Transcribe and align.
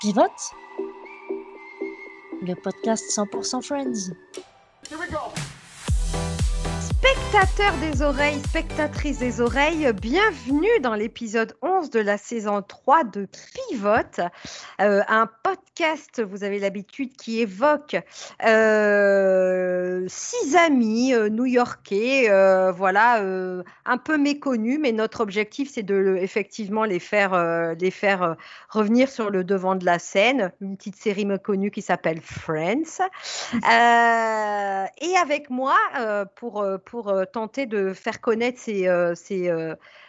Pivote 0.00 0.52
Le 2.42 2.54
podcast 2.54 3.04
100% 3.10 3.62
Friends. 3.62 4.12
Spectateurs 7.06 7.74
des 7.78 8.02
oreilles, 8.02 8.40
spectatrices 8.48 9.18
des 9.18 9.40
oreilles, 9.40 9.92
bienvenue 9.92 10.80
dans 10.82 10.94
l'épisode 10.94 11.54
11 11.62 11.90
de 11.90 12.00
la 12.00 12.18
saison 12.18 12.62
3 12.62 13.04
de 13.04 13.28
Pivote, 13.70 14.20
euh, 14.80 15.02
un 15.06 15.28
podcast, 15.44 16.20
vous 16.22 16.42
avez 16.42 16.58
l'habitude, 16.58 17.16
qui 17.16 17.40
évoque 17.40 17.96
euh, 18.44 20.04
six 20.08 20.56
amis 20.56 21.14
euh, 21.14 21.28
new-yorkais, 21.28 22.28
euh, 22.28 22.72
voilà, 22.72 23.22
un 23.84 23.98
peu 23.98 24.18
méconnus, 24.18 24.78
mais 24.80 24.90
notre 24.90 25.20
objectif, 25.20 25.70
c'est 25.72 25.84
de 25.84 26.16
effectivement 26.20 26.84
les 26.84 26.98
faire, 26.98 27.74
les 27.78 27.90
faire 27.90 28.36
revenir 28.68 29.08
sur 29.08 29.30
le 29.30 29.44
devant 29.44 29.76
de 29.76 29.84
la 29.84 29.98
scène, 29.98 30.52
une 30.60 30.76
petite 30.76 30.96
série 30.96 31.24
méconnue 31.24 31.70
qui 31.70 31.82
s'appelle 31.82 32.20
Friends. 32.20 33.00
Et 33.62 35.16
avec 35.16 35.50
moi, 35.50 35.76
pour, 36.36 36.62
euh, 36.62 36.78
pour 36.96 37.10
euh, 37.10 37.26
tenter 37.26 37.66
de 37.66 37.92
faire 37.92 38.22
connaître 38.22 38.58
ces, 38.58 38.88
euh, 38.88 39.14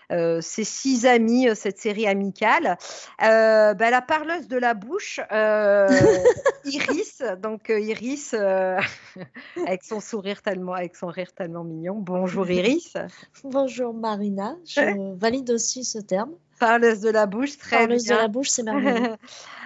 euh, 0.10 0.40
ces 0.40 0.64
six 0.64 1.06
amis, 1.06 1.50
cette 1.54 1.80
série 1.80 2.08
amicale, 2.08 2.78
bah, 3.20 3.74
la 3.76 4.02
parleuse 4.02 4.48
de 4.48 4.56
la 4.56 4.74
bouche, 4.74 5.20
Iris. 6.64 7.24
Donc 7.42 7.68
Iris, 7.68 8.34
avec 9.68 9.84
son 9.84 10.00
sourire 10.00 10.42
tellement, 10.42 10.76
avec 10.76 10.96
son 10.96 11.08
rire 11.08 11.34
tellement 11.34 11.66
mignon. 11.66 11.96
Bonjour 12.00 12.50
Iris. 12.50 12.94
Bonjour 13.44 13.94
Marina, 13.94 14.56
je 14.66 15.14
valide 15.18 15.52
aussi 15.52 15.84
ce 15.84 16.00
terme. 16.00 16.32
Parleuse 16.58 17.02
de 17.02 17.10
la 17.10 17.26
bouche, 17.26 17.58
très 17.58 17.80
Parleuse 17.80 18.06
de 18.06 18.16
la 18.16 18.30
bouche, 18.30 18.48
c'est 18.48 18.64
merveilleux. 18.64 19.18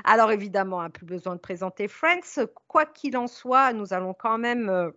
Alors 0.05 0.31
évidemment, 0.31 0.81
hein, 0.81 0.89
plus 0.89 1.05
besoin 1.05 1.35
de 1.35 1.39
présenter 1.39 1.87
Friends. 1.87 2.47
Quoi 2.67 2.87
qu'il 2.87 3.15
en 3.15 3.27
soit, 3.27 3.73
nous 3.73 3.93
allons 3.93 4.15
quand 4.15 4.39
même 4.39 4.91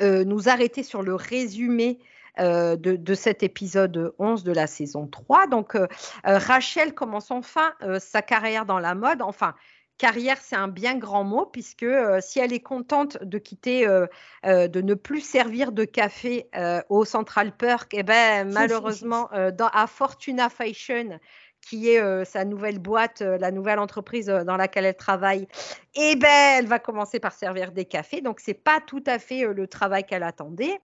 euh, 0.00 0.24
nous 0.24 0.48
arrêter 0.48 0.82
sur 0.82 1.02
le 1.02 1.14
résumé 1.14 1.98
euh, 2.38 2.76
de, 2.76 2.96
de 2.96 3.14
cet 3.14 3.42
épisode 3.42 4.14
11 4.18 4.44
de 4.44 4.52
la 4.52 4.66
saison 4.66 5.06
3. 5.06 5.46
Donc 5.48 5.74
euh, 5.74 5.86
Rachel 6.24 6.94
commence 6.94 7.30
enfin 7.30 7.72
sa 7.98 8.22
carrière 8.22 8.66
dans 8.66 8.78
la 8.78 8.94
mode. 8.94 9.22
Enfin, 9.22 9.54
carrière, 9.98 10.38
c'est 10.40 10.56
un 10.56 10.68
bien 10.68 10.96
grand 10.96 11.24
mot, 11.24 11.44
puisque 11.44 11.82
euh, 11.82 12.20
si 12.22 12.38
elle 12.38 12.52
est 12.52 12.60
contente 12.60 13.18
de 13.22 13.36
quitter, 13.36 13.86
euh, 13.86 14.06
euh, 14.46 14.68
de 14.68 14.80
ne 14.80 14.94
plus 14.94 15.20
servir 15.20 15.72
de 15.72 15.84
café 15.84 16.48
au 16.88 17.04
Central 17.04 17.54
Perk, 17.54 17.92
eh 17.92 18.04
ben, 18.04 18.50
malheureusement, 18.50 19.28
dans, 19.56 19.68
à 19.68 19.86
Fortuna 19.86 20.48
Fashion, 20.48 21.18
qui 21.60 21.90
est 21.90 22.00
euh, 22.00 22.24
sa 22.24 22.44
nouvelle 22.44 22.78
boîte, 22.78 23.22
euh, 23.22 23.38
la 23.38 23.50
nouvelle 23.50 23.78
entreprise 23.78 24.30
euh, 24.30 24.44
dans 24.44 24.56
laquelle 24.56 24.84
elle 24.84 24.96
travaille, 24.96 25.46
eh 25.94 26.16
ben, 26.16 26.58
elle 26.58 26.66
va 26.66 26.78
commencer 26.78 27.20
par 27.20 27.32
servir 27.32 27.72
des 27.72 27.84
cafés. 27.84 28.20
Donc, 28.20 28.40
c'est 28.40 28.54
pas 28.54 28.80
tout 28.80 29.02
à 29.06 29.18
fait 29.18 29.46
le 29.52 29.66
travail 29.66 30.04
qu'elle 30.04 30.22
attendait. 30.22 30.80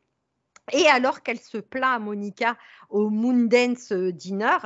Et 0.72 0.86
alors 0.86 1.22
qu'elle 1.22 1.38
se 1.38 1.58
plaint 1.58 1.96
à 1.96 1.98
Monica 1.98 2.56
au 2.88 3.10
Moondance 3.10 3.92
Diner, 3.92 4.56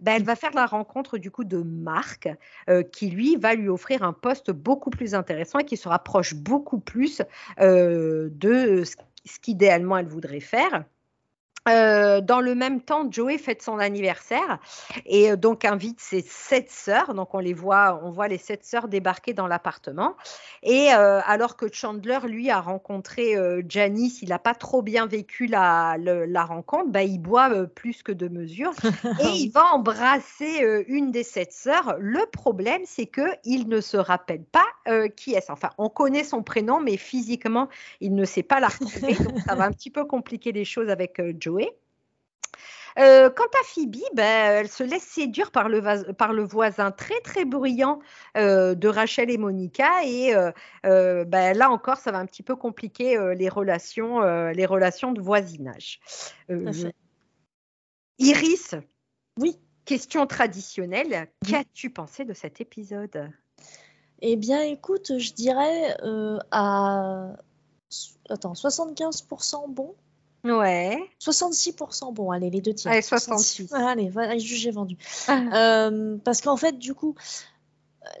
ben, 0.00 0.16
elle 0.16 0.24
va 0.24 0.36
faire 0.36 0.52
la 0.52 0.66
rencontre 0.66 1.16
du 1.16 1.30
coup 1.30 1.44
de 1.44 1.62
Marc, 1.62 2.28
qui 2.92 3.08
lui 3.08 3.36
va 3.36 3.54
lui 3.54 3.70
offrir 3.70 4.02
un 4.02 4.12
poste 4.12 4.50
beaucoup 4.50 4.90
plus 4.90 5.14
intéressant 5.14 5.60
et 5.60 5.64
qui 5.64 5.78
se 5.78 5.88
rapproche 5.88 6.34
beaucoup 6.34 6.80
plus 6.80 7.22
de 7.58 8.82
ce 8.84 9.40
qu'idéalement 9.40 9.96
elle 9.96 10.08
voudrait 10.08 10.40
faire. 10.40 10.84
Euh, 11.68 12.20
dans 12.20 12.40
le 12.40 12.54
même 12.54 12.80
temps, 12.80 13.10
Joey 13.10 13.38
fête 13.38 13.62
son 13.62 13.78
anniversaire 13.78 14.58
et 15.06 15.32
euh, 15.32 15.36
donc 15.36 15.64
invite 15.64 16.00
ses 16.00 16.20
sept 16.20 16.70
sœurs. 16.70 17.14
Donc 17.14 17.34
on 17.34 17.38
les 17.38 17.54
voit, 17.54 18.00
on 18.02 18.10
voit 18.10 18.28
les 18.28 18.38
sept 18.38 18.64
sœurs 18.64 18.88
débarquer 18.88 19.32
dans 19.32 19.46
l'appartement. 19.46 20.14
Et 20.62 20.92
euh, 20.92 21.20
alors 21.24 21.56
que 21.56 21.72
Chandler, 21.72 22.18
lui, 22.24 22.50
a 22.50 22.60
rencontré 22.60 23.36
euh, 23.36 23.62
Janice, 23.68 24.20
il 24.22 24.28
n'a 24.28 24.38
pas 24.38 24.54
trop 24.54 24.82
bien 24.82 25.06
vécu 25.06 25.46
la, 25.46 25.96
rencontre, 26.44 26.90
bah, 26.90 27.02
il 27.02 27.18
boit 27.18 27.66
plus 27.66 28.02
que 28.02 28.12
de 28.12 28.28
mesure 28.28 28.72
et 29.22 29.28
il 29.28 29.50
va 29.50 29.72
embrasser 29.72 30.84
une 30.88 31.10
des 31.10 31.22
sept 31.22 31.52
sœurs. 31.52 31.96
Le 31.98 32.26
problème, 32.30 32.82
c'est 32.84 33.06
que 33.06 33.22
il 33.44 33.68
ne 33.68 33.80
se 33.80 33.96
rappelle 33.96 34.44
pas 34.44 34.64
qui 35.16 35.34
est. 35.34 35.50
Enfin, 35.50 35.70
on 35.78 35.88
connaît 35.88 36.24
son 36.24 36.42
prénom, 36.42 36.80
mais 36.80 36.96
physiquement, 36.96 37.68
il 38.00 38.14
ne 38.14 38.24
sait 38.24 38.42
pas 38.42 38.60
la 38.60 38.68
retrouver. 38.68 39.14
donc 39.24 39.40
ça 39.46 39.54
va 39.54 39.64
un 39.64 39.72
petit 39.72 39.90
peu 39.90 40.04
compliquer 40.04 40.52
les 40.52 40.64
choses 40.64 40.88
avec 40.88 41.20
euh, 41.20 41.32
Euh, 42.96 43.28
quant 43.28 43.42
à 43.44 43.64
Phoebe, 43.64 43.96
ben, 44.14 44.24
elle 44.60 44.68
se 44.68 44.84
laisse 44.84 45.02
séduire 45.02 45.50
par 45.50 45.68
le, 45.68 45.80
vas- 45.80 46.12
par 46.14 46.32
le 46.32 46.44
voisin 46.44 46.92
très 46.92 47.20
très 47.22 47.44
bruyant 47.44 47.98
euh, 48.36 48.76
de 48.76 48.86
Rachel 48.86 49.30
et 49.30 49.38
Monica 49.38 50.04
et 50.04 50.32
euh, 50.34 51.24
ben, 51.24 51.56
là 51.58 51.70
encore 51.70 51.96
ça 51.96 52.12
va 52.12 52.18
un 52.18 52.26
petit 52.26 52.44
peu 52.44 52.54
compliquer 52.54 53.18
les 53.34 53.48
relations 53.48 54.20
les 54.52 54.66
relations 54.66 55.10
de 55.12 55.20
voisinage. 55.20 55.98
Iris, 58.18 58.76
Oui. 59.40 59.58
question 59.84 60.26
traditionnelle, 60.28 61.28
Oui. 61.44 61.50
qu'as-tu 61.50 61.90
pensé 61.90 62.24
de 62.24 62.32
cet 62.32 62.60
épisode? 62.60 63.28
Eh 64.20 64.36
bien, 64.36 64.62
écoute, 64.62 65.18
je 65.18 65.32
dirais 65.32 65.96
à 66.52 67.32
attends, 68.30 68.52
75% 68.52 69.68
bon, 69.68 69.96
Ouais. 70.44 70.98
66% 71.20 72.12
bon. 72.12 72.30
Allez, 72.30 72.50
les 72.50 72.60
deux 72.60 72.74
tiers. 72.74 72.92
Allez, 72.92 73.02
66. 73.02 73.70
Ah, 73.72 73.90
Allez, 73.90 74.10
voilà, 74.10 74.36
jugé 74.38 74.70
vendu. 74.70 74.96
Euh, 75.28 76.16
parce 76.24 76.40
qu'en 76.40 76.56
fait, 76.56 76.78
du 76.78 76.94
coup, 76.94 77.14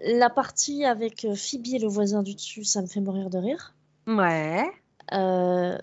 la 0.02 0.30
partie 0.30 0.84
avec 0.84 1.24
euh, 1.24 1.34
Phoebe 1.34 1.74
et 1.74 1.78
le 1.78 1.88
voisin 1.88 2.22
du 2.22 2.34
dessus, 2.34 2.64
ça 2.64 2.80
me 2.82 2.86
fait 2.86 3.00
mourir 3.00 3.30
de 3.30 3.38
rire. 3.38 3.74
Ouais. 4.06 4.64
Euh, 5.12 5.78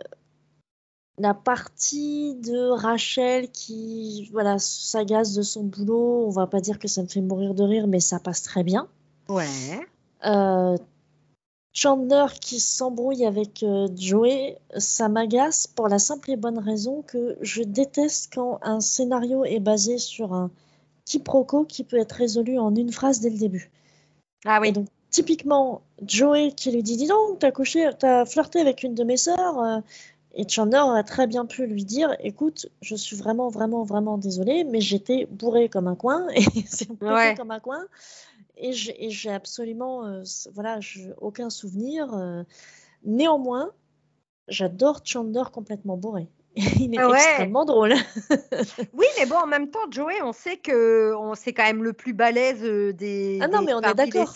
la 1.18 1.34
partie 1.34 2.36
de 2.36 2.70
Rachel 2.72 3.52
qui 3.52 4.30
voilà 4.32 4.58
s'agace 4.58 5.34
de 5.34 5.42
son 5.42 5.64
boulot, 5.64 6.26
on 6.26 6.32
va 6.32 6.48
pas 6.48 6.62
dire 6.62 6.80
que 6.80 6.88
ça 6.88 7.04
me 7.04 7.08
fait 7.08 7.22
mourir 7.22 7.54
de 7.54 7.64
rire, 7.64 7.88
mais 7.88 8.00
ça 8.00 8.20
passe 8.20 8.42
très 8.42 8.64
bien. 8.64 8.88
Ouais. 9.30 9.88
Euh, 10.26 10.78
Chandler 11.74 12.26
qui 12.42 12.60
s'embrouille 12.60 13.26
avec 13.26 13.64
euh, 13.64 13.88
Joey, 13.96 14.58
ça 14.78 15.08
m'agace 15.08 15.68
pour 15.68 15.88
la 15.88 16.00
simple 16.00 16.32
et 16.32 16.36
bonne 16.36 16.60
raison 16.60 17.02
que 17.02 17.38
je 17.42 17.64
déteste 17.64 18.34
quand 18.34 18.60
un 18.62 18.82
scénario 18.82 19.46
est 19.46 19.60
basé 19.62 19.98
sur 19.98 20.34
un 20.34 20.52
quiproquo 21.06 21.64
qui 21.64 21.84
peut 21.84 21.98
être 21.98 22.12
résolu 22.14 22.60
en 22.60 22.76
une 22.76 22.92
phrase 22.92 23.22
dès 23.22 23.30
le 23.30 23.38
début. 23.38 23.72
Ah 24.46 24.58
Et 24.58 24.62
oui. 24.62 24.72
donc, 24.74 24.88
typiquement, 25.12 25.82
Joey 26.06 26.52
qui 26.52 26.72
lui 26.72 26.84
dit 26.84 26.98
Dis 26.98 27.08
donc, 27.08 27.40
t'as 27.40 27.52
couché, 27.52 27.90
t'as 27.98 28.26
flirté 28.26 28.60
avec 28.60 28.84
une 28.84 28.94
de 28.96 29.04
mes 29.04 29.18
sœurs. 29.18 29.60
euh, 29.62 29.80
et 30.34 30.48
Chandler 30.48 30.80
aurait 30.80 31.04
très 31.04 31.28
bien 31.28 31.46
pu 31.46 31.68
lui 31.68 31.84
dire 31.86 32.16
Écoute, 32.20 32.68
je 32.82 32.96
suis 32.96 33.16
vraiment, 33.16 33.50
vraiment, 33.50 33.84
vraiment 33.84 34.18
désolée, 34.18 34.64
mais 34.66 34.80
j'étais 34.82 35.26
bourré 35.30 35.68
comme 35.70 35.88
un 35.88 35.96
coin, 35.96 36.28
et 36.36 36.44
c'est 36.68 36.90
Ouais. 37.02 37.34
comme 37.36 37.52
un 37.52 37.60
coin. 37.60 37.86
Et 38.58 38.72
j'ai 38.74 39.30
absolument 39.32 40.06
euh, 40.06 40.24
voilà, 40.54 40.80
aucun 41.20 41.50
souvenir. 41.50 42.14
euh. 42.14 42.44
Néanmoins, 43.04 43.72
j'adore 44.48 45.02
Chandler 45.04 45.44
complètement 45.52 45.98
bourré. 45.98 46.28
Il 46.56 46.94
est 46.94 47.00
Ah 47.00 47.10
Ouais. 47.10 47.16
extrêmement 47.18 47.66
drôle. 47.66 47.94
Oui, 48.94 49.06
mais 49.18 49.26
bon, 49.26 49.38
en 49.38 49.48
même 49.48 49.70
temps, 49.72 49.90
Joey, 49.90 50.22
on 50.22 50.34
sait 50.34 50.58
que 50.58 51.14
on 51.16 51.34
c'est 51.34 51.54
quand 51.54 51.64
même 51.64 51.84
le 51.84 51.94
plus 51.94 52.14
balèze 52.14 52.64
euh, 52.64 52.92
des. 52.94 53.40
Ah 53.42 53.48
non, 53.48 53.60
des- 53.60 53.66
mais 53.68 53.74
on 53.74 53.82
est 53.82 53.94
d'accord. 53.94 54.34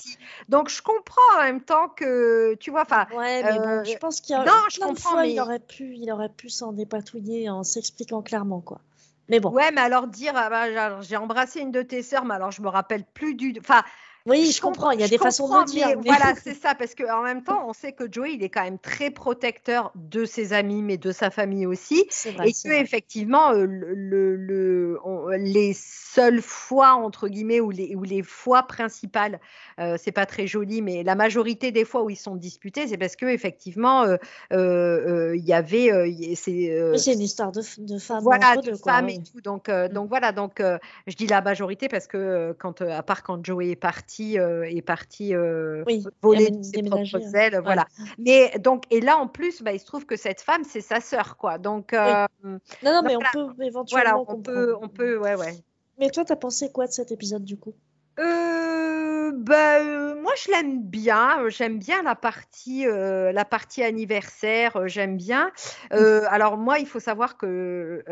Donc 0.50 0.70
je 0.70 0.82
comprends 0.82 1.22
en 1.40 1.44
même 1.44 1.62
temps 1.62 1.90
que 1.90 2.56
tu 2.56 2.72
vois, 2.72 2.82
enfin, 2.84 3.06
Ouais, 3.16 3.44
mais 3.44 3.60
Euh, 3.60 3.78
bon, 3.78 3.84
je 3.84 3.98
pense 3.98 4.22
qu'il 4.22 4.34
y 4.34 4.40
a 4.40 4.46
non, 4.46 4.52
je 4.72 4.80
comprends, 4.80 5.12
fois, 5.12 5.26
il 5.28 5.36
mais- 5.36 5.42
aurait 5.42 5.60
pu, 5.60 5.96
il 5.96 6.10
aurait 6.12 6.30
pu 6.30 6.50
s'en 6.50 6.72
dépatouiller 6.72 7.50
en 7.50 7.64
s'expliquant 7.64 8.22
clairement, 8.22 8.62
quoi. 8.62 8.80
Mais 9.28 9.40
bon, 9.40 9.52
ouais, 9.52 9.72
mais 9.72 9.82
alors 9.82 10.08
dire, 10.08 10.34
ah 10.36 10.50
bah, 10.50 11.02
j'ai 11.02 11.18
embrassé 11.18 11.60
une 11.60 11.72
de 11.72 11.82
tes 11.82 12.02
sœurs, 12.02 12.26
mais 12.26 12.36
alors 12.36 12.52
je 12.52 12.62
me 12.62 12.70
rappelle 12.70 13.04
plus 13.04 13.36
du. 13.36 13.54
Enfin, 13.60 13.84
oui, 14.26 14.52
je 14.52 14.60
comprends, 14.60 14.92
il 14.92 15.00
y 15.00 15.04
a 15.04 15.08
des 15.08 15.18
façons 15.20 15.48
de 15.48 15.66
dire. 15.66 15.88
mais 15.90 15.96
mais- 15.98 16.02
Voilà, 16.06 16.34
c'est 16.44 16.56
ça, 16.56 16.74
parce 16.74 16.96
qu'en 16.96 17.22
même 17.22 17.44
temps, 17.44 17.68
on 17.68 17.74
sait 17.74 17.92
que 17.92 18.12
Joey, 18.12 18.34
il 18.34 18.44
est 18.44 18.50
quand 18.50 18.64
même 18.64 18.80
très 18.80 19.12
protecteur 19.12 19.92
de 19.96 20.26
ses 20.26 20.54
amis, 20.54 20.82
mais 20.82 20.98
de 20.98 21.12
sa 21.12 21.30
famille 21.30 21.66
aussi. 21.68 22.08
Vrai, 22.36 22.50
Et 22.50 22.54
que 22.54 22.68
vrai. 22.70 22.82
effectivement, 22.82 23.52
euh, 23.52 23.66
le, 23.66 23.94
le- 23.94 24.36
le- 24.36 25.00
on- 25.04 25.28
les 25.30 25.74
seules 25.76 26.42
fois 26.42 26.94
entre 26.94 27.28
guillemets 27.28 27.60
ou 27.60 27.70
les, 27.72 27.96
ou 27.96 28.04
les 28.04 28.24
fois 28.24 28.64
principales, 28.64 29.40
euh, 29.80 29.98
c'est 30.02 30.12
pas 30.14 30.26
très 30.26 30.48
joli, 30.48 30.82
mais 30.82 31.04
la 31.04 31.14
majorité 31.16 31.72
des 31.72 31.86
fois 31.86 32.04
où 32.04 32.10
ils 32.10 32.16
sont 32.16 32.36
disputés, 32.36 32.88
c'est 32.88 32.98
parce 32.98 33.16
que 33.16 33.26
effectivement, 33.26 34.04
euh, 34.04 34.16
euh, 34.54 35.30
euh, 35.32 35.36
il 35.36 35.44
y 35.46 35.54
avait, 35.54 35.90
c'est 36.36 37.14
une 37.14 37.22
histoire 37.22 37.52
de, 37.52 37.62
de 37.80 38.00
femmes 38.00 38.24
voilà, 38.24 38.56
de 38.56 38.74
femmes 38.76 39.10
et 39.10 39.20
tout. 39.22 39.42
Donc, 39.42 39.70
donc 39.92 40.10
voilà, 40.10 40.32
donc 40.32 40.64
je 41.06 41.16
dis 41.16 41.28
la 41.28 41.42
majorité 41.42 41.90
parce 41.90 42.08
que 42.08 42.56
quand, 42.58 42.82
à 42.82 43.04
part 43.04 43.22
quand 43.22 43.46
Joey 43.46 43.72
est 43.72 43.76
parti, 43.76 44.15
euh, 44.38 44.64
est 44.64 44.82
parti 44.82 45.34
euh, 45.34 45.84
Oui, 45.88 46.04
voler 46.22 46.52
de 46.52 46.64
ses 46.64 46.84
propres 46.84 47.16
euh, 47.16 47.38
ailes, 47.38 47.60
voilà. 47.64 47.86
Mais 48.18 48.52
donc, 48.60 48.84
et 48.90 49.02
là 49.02 49.18
en 49.18 49.28
plus, 49.28 49.62
bah, 49.62 49.74
il 49.74 49.80
se 49.80 49.86
trouve 49.86 50.06
que 50.06 50.16
cette 50.16 50.42
femme, 50.42 50.64
c'est 50.64 50.82
sa 50.82 51.02
sœur, 51.02 51.38
quoi. 51.38 51.58
Donc, 51.58 51.94
euh, 51.94 52.26
Non, 52.44 52.60
non, 52.84 53.02
mais 53.04 53.16
voilà. 53.16 53.30
on 53.36 53.54
peut 53.54 53.64
éventuellement 53.64 53.86
voilà, 53.90 54.18
on 54.18 54.26
comprendre. 54.26 54.44
peut, 54.44 54.76
on 54.82 54.90
peut, 54.90 55.18
ouais, 55.18 55.36
ouais. 55.36 55.54
Mais 56.00 56.10
toi, 56.10 56.26
t'as 56.26 56.36
pensé 56.36 56.72
quoi 56.72 56.88
de 56.88 56.92
cet 56.92 57.12
épisode, 57.12 57.44
du 57.44 57.58
coup? 57.58 57.74
Euh, 58.20 59.32
bah, 59.34 59.84
moi, 60.16 60.34
je 60.38 60.52
l'aime 60.52 60.82
bien. 60.82 61.48
J'aime 61.50 61.80
bien 61.80 62.02
la 62.04 62.16
partie, 62.16 62.86
la 62.86 63.46
partie 63.46 63.84
anniversaire. 63.84 64.88
J'aime 64.88 65.18
bien. 65.18 65.52
alors 65.92 66.58
moi, 66.58 66.80
il 66.80 66.88
faut 66.88 67.00
savoir 67.00 67.38
que 67.38 68.04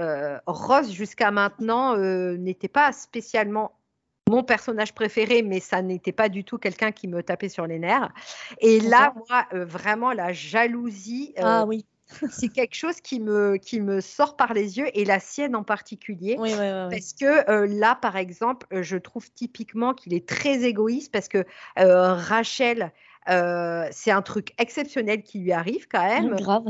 Rose, 0.46 0.92
jusqu'à 0.92 1.32
maintenant, 1.32 1.98
n'était 1.98 2.68
pas 2.68 2.92
spécialement 2.92 3.74
mon 4.34 4.44
personnage 4.44 4.94
préféré, 4.94 5.44
mais 5.44 5.60
ça 5.60 5.84
n'était 5.84 6.12
pas 6.12 6.28
du 6.28 6.44
tout 6.44 6.58
quelqu'un 6.58 6.92
qui 6.92 7.08
me 7.08 7.22
tapait 7.22 7.50
sur 7.50 7.68
les 7.68 7.78
nerfs. 7.78 8.12
Et 8.60 8.80
là, 8.80 9.14
moi, 9.30 9.46
euh, 9.54 9.64
vraiment, 9.64 10.12
la 10.12 10.34
jalousie, 10.34 11.36
euh, 11.38 11.42
ah, 11.44 11.66
oui. 11.68 11.86
c'est 12.32 12.48
quelque 12.48 12.76
chose 12.76 13.00
qui 13.00 13.20
me, 13.20 13.58
qui 13.58 13.80
me 13.80 14.02
sort 14.02 14.36
par 14.36 14.56
les 14.56 14.80
yeux, 14.80 14.88
et 14.96 15.06
la 15.06 15.20
sienne 15.20 15.56
en 15.56 15.64
particulier. 15.64 16.36
Oui, 16.40 16.52
oui, 16.52 16.68
parce 16.90 17.14
que 17.14 17.50
euh, 17.50 17.68
là, 17.68 17.96
par 17.96 18.18
exemple, 18.18 18.66
je 18.72 18.98
trouve 18.98 19.32
typiquement 19.32 19.94
qu'il 19.94 20.16
est 20.16 20.28
très 20.28 20.64
égoïste, 20.64 21.12
parce 21.12 21.28
que 21.28 21.46
Rachel, 21.78 22.92
c'est 23.28 24.12
un 24.12 24.22
truc 24.24 24.54
exceptionnel 24.58 25.22
qui 25.22 25.40
lui 25.40 25.52
arrive 25.52 25.88
quand 25.88 26.04
même. 26.04 26.36
grave. 26.36 26.64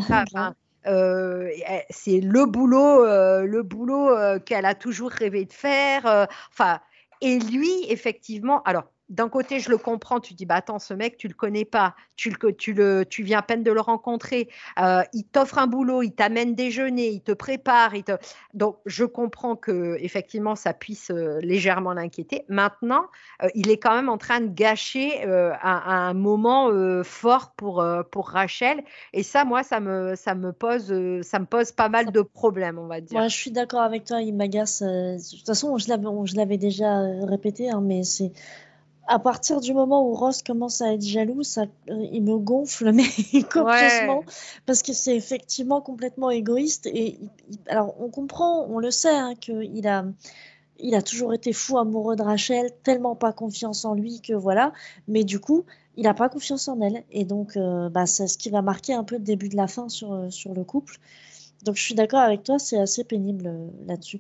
c'est 1.89 2.19
le 2.19 2.45
boulot, 2.45 3.06
le 3.06 3.63
boulot 3.63 4.39
qu'elle 4.45 4.65
a 4.65 4.75
toujours 4.75 5.12
rêvé 5.12 5.45
de 5.45 5.54
faire. 5.54 6.27
Enfin, 6.51 6.81
et 7.23 7.39
lui, 7.39 7.85
effectivement, 7.89 8.61
alors 8.63 8.92
d'un 9.13 9.30
côté, 9.30 9.60
je 9.60 9.69
le 9.69 9.77
comprends, 9.77 10.19
tu 10.19 10.33
dis, 10.33 10.45
bah 10.45 10.56
attends, 10.56 10.80
ce 10.80 10.94
mec, 10.94 11.18
tu 11.18 11.27
le 11.27 11.36
connais 11.36 11.65
pas, 11.65 11.95
tu, 12.15 12.31
le, 12.31 12.56
tu, 12.56 12.74
le, 12.74 13.06
tu 13.06 13.21
viens 13.21 13.39
à 13.39 13.42
peine 13.44 13.62
de 13.62 13.71
le 13.71 13.80
rencontrer, 13.80 14.50
euh, 14.80 15.04
il 15.13 15.24
t'offre 15.25 15.60
un 15.60 15.68
boulot, 15.68 16.01
il 16.01 16.13
t'amène 16.13 16.56
déjeuner, 16.56 17.10
il 17.10 17.21
te 17.21 17.31
prépare, 17.31 17.94
il 17.94 18.04
te... 18.04 18.13
donc 18.56 18.77
je 18.88 19.06
comprends 19.06 19.56
que 19.56 19.98
effectivement 20.00 20.56
ça 20.56 20.74
puisse 20.74 21.12
euh, 21.12 21.39
légèrement 21.42 21.94
l'inquiéter. 21.94 22.44
Maintenant, 22.50 23.06
euh, 23.44 23.50
il 23.54 23.69
est 23.69 23.77
quand 23.77 23.94
même 23.95 24.10
en 24.10 24.18
train 24.18 24.42
de 24.42 24.48
gâcher 24.48 25.24
un, 25.24 25.57
un, 25.62 26.13
moment 26.13 26.71
fort 27.04 27.51
pour, 27.56 27.86
pour 28.12 28.30
Rachel, 28.30 28.83
et 29.13 29.21
ça, 29.21 29.45
moi, 29.45 29.62
ça 29.62 29.80
me, 29.80 30.15
ça 30.15 30.33
me 30.33 30.51
pose, 30.51 30.92
ça 31.21 31.38
me 31.39 31.45
pose 31.45 31.71
pas 31.71 31.89
mal 31.89 32.12
de 32.12 32.21
problèmes, 32.21 32.80
on 32.80 32.88
va 32.88 33.00
dire. 33.00 33.21
Je 33.30 33.36
suis 33.36 33.51
d'accord 33.51 33.81
avec 33.81 34.06
toi, 34.06 34.21
il 34.21 34.33
m'agace. 34.33 34.81
de 34.81 35.38
toute 35.38 35.45
façon, 35.45 35.77
je 35.77 36.36
l'avais 36.36 36.57
déjà 36.57 37.01
répété, 37.27 37.69
hein, 37.69 37.81
mais 37.81 38.04
c'est 38.04 38.31
à 39.07 39.19
partir 39.19 39.59
du 39.59 39.73
moment 39.73 40.07
où 40.07 40.13
Ross 40.13 40.41
commence 40.44 40.81
à 40.81 40.94
être 40.94 41.03
jaloux, 41.03 41.44
ça, 41.44 41.63
euh, 41.89 42.07
il 42.11 42.23
me 42.23 42.38
gonfle, 42.38 42.91
mais 42.94 43.03
complètement, 43.44 44.23
parce 44.65 44.81
que 44.81 44.94
c'est 44.94 45.15
effectivement 45.15 45.81
complètement 45.81 46.29
égoïste. 46.29 46.88
Et 46.88 47.19
alors, 47.67 47.95
on 48.00 48.09
comprend, 48.09 48.65
on 48.69 48.79
le 48.79 48.91
sait, 48.91 49.15
hein, 49.15 49.33
qu'il 49.35 49.88
a, 49.88 50.05
il 50.79 50.95
a 50.95 51.01
toujours 51.01 51.33
été 51.33 51.53
fou 51.53 51.77
amoureux 51.77 52.15
de 52.15 52.23
Rachel, 52.23 52.71
tellement 52.83 53.15
pas 53.15 53.33
confiance 53.33 53.85
en 53.85 53.94
lui 53.94 54.21
que 54.21 54.33
voilà. 54.33 54.73
Mais 55.07 55.23
du 55.23 55.39
coup, 55.39 55.65
il 55.97 56.03
n'a 56.03 56.13
pas 56.13 56.29
confiance 56.29 56.67
en 56.67 56.79
elle, 56.81 57.03
et 57.11 57.25
donc, 57.25 57.57
euh, 57.57 57.89
bah, 57.89 58.05
c'est 58.05 58.27
ce 58.27 58.38
qui 58.38 58.50
va 58.50 58.61
marquer 58.61 58.94
un 58.94 59.03
peu 59.03 59.15
le 59.15 59.23
début 59.23 59.50
de 59.50 59.57
la 59.57 59.67
fin 59.67 59.89
sur, 59.89 60.13
euh, 60.13 60.29
sur 60.29 60.53
le 60.53 60.63
couple. 60.63 61.00
Donc 61.63 61.77
je 61.77 61.81
suis 61.81 61.95
d'accord 61.95 62.19
avec 62.19 62.44
toi, 62.44 62.60
c'est 62.60 62.77
assez 62.77 63.04
pénible 63.04 63.48
euh, 63.48 63.68
là-dessus. 63.88 64.19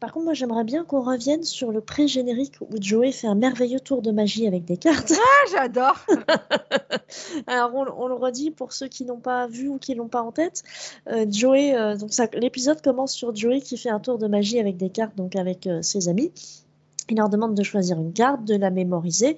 Par 0.00 0.12
contre, 0.12 0.24
moi 0.24 0.34
j'aimerais 0.34 0.64
bien 0.64 0.84
qu'on 0.84 1.02
revienne 1.02 1.44
sur 1.44 1.70
le 1.70 1.80
pré-générique 1.80 2.54
où 2.60 2.68
Joey 2.80 3.12
fait 3.12 3.28
un 3.28 3.36
merveilleux 3.36 3.80
tour 3.80 4.02
de 4.02 4.10
magie 4.10 4.46
avec 4.46 4.64
des 4.64 4.76
cartes. 4.76 5.12
Ah, 5.16 5.50
j'adore 5.52 6.04
Alors 7.46 7.74
on, 7.74 8.08
le 8.08 8.14
redit 8.14 8.50
pour 8.50 8.72
ceux 8.72 8.88
qui 8.88 9.04
n'ont 9.04 9.20
pas 9.20 9.46
vu 9.46 9.68
ou 9.68 9.78
qui 9.78 9.94
l'ont 9.94 10.08
pas 10.08 10.22
en 10.22 10.32
tête. 10.32 10.64
Euh, 11.08 11.26
Joey, 11.30 11.74
euh, 11.74 11.96
donc 11.96 12.10
l'épisode 12.34 12.82
commence 12.82 13.12
sur 13.12 13.34
Joey 13.34 13.60
qui 13.60 13.76
fait 13.76 13.90
un 13.90 14.00
tour 14.00 14.18
de 14.18 14.26
magie 14.26 14.58
avec 14.58 14.76
des 14.76 14.90
cartes, 14.90 15.16
donc 15.16 15.36
avec 15.36 15.68
ses 15.82 16.08
amis. 16.08 16.32
Il 17.08 17.16
leur 17.16 17.28
demande 17.28 17.54
de 17.54 17.62
choisir 17.62 17.98
une 17.98 18.12
carte, 18.12 18.44
de 18.44 18.56
la 18.56 18.70
mémoriser 18.70 19.36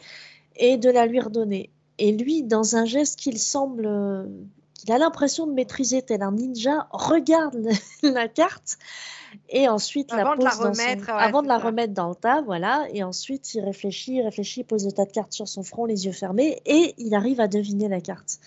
et 0.57 0.77
de 0.77 0.91
la 0.91 1.07
lui 1.07 1.21
redonner. 1.21 1.71
Et 1.99 2.13
lui, 2.13 2.43
dans 2.43 2.77
un 2.77 2.85
geste 2.85 3.19
qu'il 3.19 3.39
semble 3.39 3.89
il 4.84 4.93
a 4.93 4.99
l'impression 4.99 5.46
de 5.46 5.52
maîtriser 5.52 6.02
tel 6.02 6.23
un 6.23 6.32
ninja, 6.32 6.88
regarde 6.90 7.69
la 8.02 8.29
carte 8.29 8.79
et 9.49 9.69
ensuite 9.69 10.12
avant 10.12 10.34
la 10.34 10.50
pose 10.50 10.58
de 10.58 10.64
la 10.64 10.70
remettre, 10.70 11.11
avant 11.11 11.43
de 11.43 11.49
la 11.49 11.58
remettre 11.58 11.94
dans 11.94 12.11
le 12.11 12.14
tas, 12.14 12.43
voilà. 12.43 12.87
Et 12.93 13.02
ensuite, 13.02 13.55
il 13.55 13.64
réfléchit, 13.64 14.17
il 14.17 14.23
réfléchit, 14.23 14.61
il 14.61 14.64
pose 14.64 14.84
le 14.84 14.93
tas 14.93 15.06
de 15.06 15.12
cartes 15.12 15.32
sur 15.32 15.49
son 15.49 15.62
front, 15.62 15.87
les 15.87 16.06
yeux 16.06 16.12
fermés, 16.12 16.61
et 16.67 16.94
il 16.99 17.14
arrive 17.14 17.40
à 17.40 17.49
deviner 17.49 17.88
la 17.88 18.00
carte. 18.00 18.38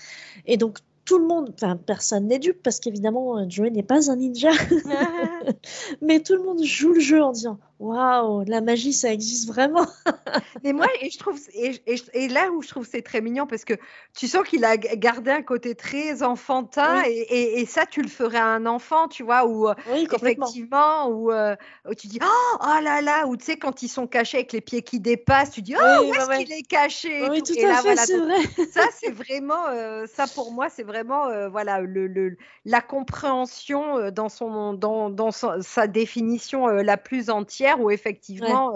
Et 0.45 0.57
donc 0.57 0.79
tout 1.05 1.19
le 1.19 1.25
monde, 1.25 1.51
enfin 1.53 1.77
personne 1.77 2.27
n'est 2.27 2.39
dupe 2.39 2.61
parce 2.63 2.79
qu'évidemment 2.79 3.47
Joey 3.47 3.69
n'est 3.69 3.83
pas 3.83 4.11
un 4.11 4.15
ninja, 4.15 4.51
mais 6.01 6.19
tout 6.19 6.33
le 6.33 6.43
monde 6.43 6.63
joue 6.63 6.93
le 6.93 6.99
jeu 6.99 7.23
en 7.23 7.31
disant 7.31 7.59
waouh, 7.79 8.43
la 8.47 8.61
magie 8.61 8.93
ça 8.93 9.11
existe 9.11 9.47
vraiment. 9.47 9.85
mais 10.63 10.73
moi, 10.73 10.87
et 11.01 11.09
je 11.09 11.17
trouve, 11.17 11.39
et, 11.53 12.27
là 12.29 12.51
où 12.51 12.61
je 12.61 12.69
trouve 12.69 12.87
c'est 12.89 13.01
très 13.01 13.21
mignon 13.21 13.47
parce 13.47 13.65
que 13.65 13.73
tu 14.15 14.27
sens 14.27 14.47
qu'il 14.47 14.63
a 14.65 14.77
gardé 14.77 15.31
un 15.31 15.41
côté 15.41 15.75
très 15.75 16.23
enfantin 16.23 17.03
et, 17.05 17.65
ça 17.65 17.85
tu 17.85 18.01
le 18.01 18.07
ferais 18.07 18.37
à 18.37 18.45
un 18.45 18.65
enfant, 18.65 19.07
tu 19.07 19.23
vois, 19.23 19.45
ou 19.45 19.67
oui, 19.91 20.07
effectivement, 20.11 21.07
ou 21.07 21.31
euh, 21.31 21.55
tu 21.97 22.07
dis 22.07 22.19
oh, 22.21 22.57
oh, 22.61 22.83
là 22.83 23.01
là, 23.01 23.27
ou 23.27 23.35
tu 23.37 23.45
sais 23.45 23.57
quand 23.57 23.81
ils 23.81 23.89
sont 23.89 24.07
cachés 24.07 24.37
avec 24.37 24.53
les 24.53 24.61
pieds 24.61 24.81
qui 24.81 24.99
dépassent, 24.99 25.51
tu 25.51 25.61
dis 25.61 25.75
oh 25.75 26.03
où 26.05 26.13
est-ce 26.13 26.43
qu'il 26.43 26.53
est 26.53 26.67
caché 26.67 27.29
Oui, 27.29 27.41
tout, 27.41 27.53
à 27.65 27.81
fait, 27.81 27.95
c'est 27.95 28.17
vrai. 28.17 28.41
Ça 28.71 28.83
c'est 28.99 29.11
vraiment, 29.11 29.67
euh, 29.67 30.05
ça 30.13 30.25
pour 30.27 30.51
moi 30.51 30.69
c'est 30.69 30.83
vraiment 30.83 31.27
euh, 31.27 31.49
voilà 31.49 31.81
le, 31.81 32.37
la 32.65 32.81
compréhension 32.81 33.97
euh, 33.97 34.11
dans 34.11 34.29
son 34.29 34.73
dans, 34.73 35.09
dans 35.09 35.31
sa 35.31 35.87
définition 35.87 36.67
euh, 36.67 36.83
la 36.83 36.97
plus 36.97 37.29
entière 37.29 37.64
où 37.79 37.89
effectivement 37.89 38.73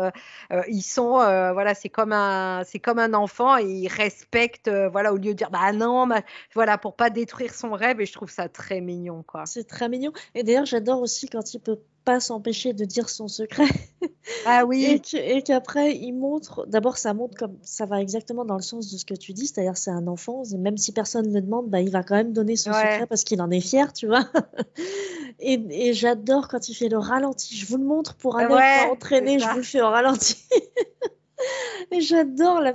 ils 0.68 0.82
sont 0.82 1.14
voilà 1.14 1.74
c'est 1.74 1.90
comme 1.90 2.14
un 2.14 2.64
c'est 2.66 2.80
comme 2.80 3.00
un 3.00 3.14
enfant 3.14 3.58
et 3.58 3.66
ils 3.66 3.88
respectent 3.88 4.72
voilà 4.92 5.14
au 5.14 5.18
lieu 5.18 5.34
de 5.34 5.34
dire 5.34 5.50
bah 5.50 5.72
non 5.72 6.08
voilà 6.54 6.78
pour 6.78 6.96
pas 6.96 7.10
détruire 7.10 7.54
son 7.54 7.72
rêve 7.72 8.02
et 8.02 8.06
je 8.06 8.14
trouve 8.14 8.30
ça 8.30 8.50
très 8.50 8.82
mignon 8.82 9.24
quoi. 9.24 9.46
C'est 9.46 9.64
très 9.64 9.90
mignon 9.90 10.12
et 10.36 10.44
d'ailleurs 10.44 10.66
j'adore 10.66 11.02
aussi 11.02 11.28
quand 11.28 11.54
il 11.54 11.60
peut 11.60 11.80
pas 12.06 12.20
s'empêcher 12.20 12.74
de 12.74 12.86
dire 12.86 13.10
son 13.10 13.28
secret. 13.28 13.68
Ah 14.46 14.64
oui. 14.66 15.02
et 15.14 15.42
qu'après, 15.42 15.96
il 15.96 16.14
montre. 16.14 16.66
D'abord, 16.68 16.98
ça 16.98 17.16
montre 17.16 17.36
comme 17.36 17.58
ça 17.64 17.88
va 17.88 18.00
exactement 18.00 18.46
dans 18.46 18.56
le 18.56 18.62
sens 18.62 18.92
de 18.92 18.98
ce 18.98 19.04
que 19.04 19.16
tu 19.16 19.34
dis, 19.34 19.48
c'est-à-dire 19.48 19.76
c'est 19.76 19.90
un 19.90 20.08
enfant. 20.08 20.44
Même 20.58 20.78
si 20.78 20.92
personne 20.92 21.28
ne 21.28 21.34
le 21.34 21.42
demande, 21.42 21.70
bah, 21.70 21.82
il 21.82 21.90
va 21.90 22.04
quand 22.04 22.16
même 22.16 22.32
donner 22.32 22.56
son 22.56 22.72
secret 22.72 23.08
parce 23.08 23.24
qu'il 23.24 23.42
en 23.42 23.50
est 23.50 23.60
fier, 23.60 23.92
tu 23.92 24.06
vois. 24.06 24.26
et, 25.40 25.94
j'adore 25.94 26.48
quand 26.48 26.70
il 26.70 26.76
fait 26.76 26.90
le 26.90 26.98
ralenti. 26.98 27.56
Je 27.56 27.66
vous 27.66 27.78
le 27.78 27.86
montre 27.86 28.16
pour 28.16 28.38
un 28.38 28.50
ouais, 28.50 28.90
entraîné, 28.90 29.40
je 29.40 29.48
vous 29.48 29.58
le 29.58 29.64
fais 29.64 29.82
au 29.82 29.90
ralenti. 29.90 30.38
et 31.92 32.02
j'adore 32.02 32.60
la, 32.60 32.74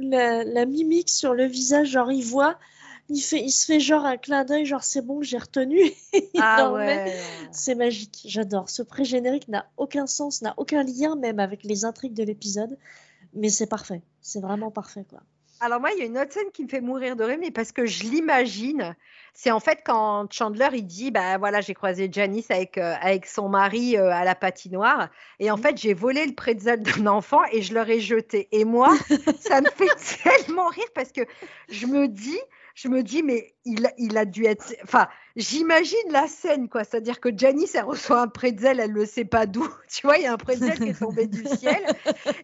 la, 0.00 0.44
la, 0.44 0.66
mimique 0.66 1.10
sur 1.10 1.34
le 1.34 1.44
visage, 1.44 1.88
genre 1.88 2.10
il 2.10 2.24
voit 2.24 2.58
il, 3.08 3.20
fait, 3.20 3.42
il 3.42 3.50
se 3.50 3.64
fait 3.64 3.80
genre 3.80 4.04
un 4.04 4.16
clin 4.16 4.44
d'œil, 4.44 4.66
genre 4.66 4.84
c'est 4.84 5.02
bon, 5.02 5.22
j'ai 5.22 5.38
retenu. 5.38 5.80
ah 6.38 6.72
ouais. 6.72 7.16
C'est 7.52 7.74
magique, 7.74 8.20
j'adore. 8.24 8.68
Ce 8.68 8.82
pré-générique 8.82 9.48
n'a 9.48 9.70
aucun 9.76 10.06
sens, 10.06 10.42
n'a 10.42 10.54
aucun 10.56 10.82
lien 10.82 11.16
même 11.16 11.38
avec 11.38 11.64
les 11.64 11.84
intrigues 11.84 12.14
de 12.14 12.22
l'épisode, 12.22 12.78
mais 13.32 13.48
c'est 13.48 13.66
parfait, 13.66 14.02
c'est 14.20 14.40
vraiment 14.40 14.70
parfait 14.70 15.04
quoi. 15.08 15.20
Alors 15.60 15.80
moi, 15.80 15.90
il 15.92 15.98
y 15.98 16.02
a 16.02 16.04
une 16.04 16.18
autre 16.18 16.32
scène 16.32 16.50
qui 16.52 16.62
me 16.62 16.68
fait 16.68 16.80
mourir 16.80 17.16
de 17.16 17.24
rire, 17.24 17.38
mais 17.40 17.50
parce 17.50 17.72
que 17.72 17.84
je 17.84 18.04
l'imagine. 18.04 18.94
C'est 19.34 19.50
en 19.50 19.60
fait 19.60 19.80
quand 19.84 20.32
Chandler 20.32 20.68
il 20.72 20.86
dit, 20.86 21.10
bah 21.10 21.38
voilà, 21.38 21.60
j'ai 21.60 21.74
croisé 21.74 22.08
Janice 22.10 22.50
avec 22.50 22.78
euh, 22.78 22.94
avec 23.00 23.26
son 23.26 23.48
mari 23.48 23.96
euh, 23.96 24.10
à 24.10 24.24
la 24.24 24.34
patinoire, 24.34 25.10
et 25.38 25.50
en 25.50 25.56
fait 25.56 25.76
j'ai 25.76 25.94
volé 25.94 26.26
le 26.26 26.34
pretzel 26.34 26.82
d'un 26.82 27.06
enfant 27.06 27.40
et 27.52 27.62
je 27.62 27.74
l'aurais 27.74 28.00
jeté. 28.00 28.48
Et 28.52 28.64
moi, 28.64 28.96
ça 29.40 29.60
me 29.60 29.70
fait 29.70 30.22
tellement 30.22 30.68
rire 30.68 30.88
parce 30.94 31.12
que 31.12 31.22
je 31.68 31.86
me 31.86 32.08
dis, 32.08 32.38
je 32.74 32.88
me 32.88 33.02
dis, 33.02 33.24
mais 33.24 33.54
il, 33.64 33.88
il 33.98 34.16
a 34.16 34.24
dû 34.24 34.44
être. 34.44 34.72
Enfin, 34.84 35.08
j'imagine 35.38 36.10
la 36.10 36.26
scène, 36.26 36.68
quoi. 36.68 36.84
C'est-à-dire 36.84 37.20
que 37.20 37.30
Janice, 37.34 37.76
elle 37.76 37.84
reçoit 37.84 38.20
un 38.20 38.28
pretzel, 38.28 38.80
elle 38.80 38.92
ne 38.92 39.04
sait 39.04 39.24
pas 39.24 39.46
d'où. 39.46 39.66
Tu 39.88 40.06
vois, 40.06 40.18
il 40.18 40.24
y 40.24 40.26
a 40.26 40.32
un 40.34 40.36
pretzel 40.36 40.78
qui 40.78 40.90
est 40.90 40.98
tombé 40.98 41.26
du 41.26 41.42
ciel. 41.58 41.82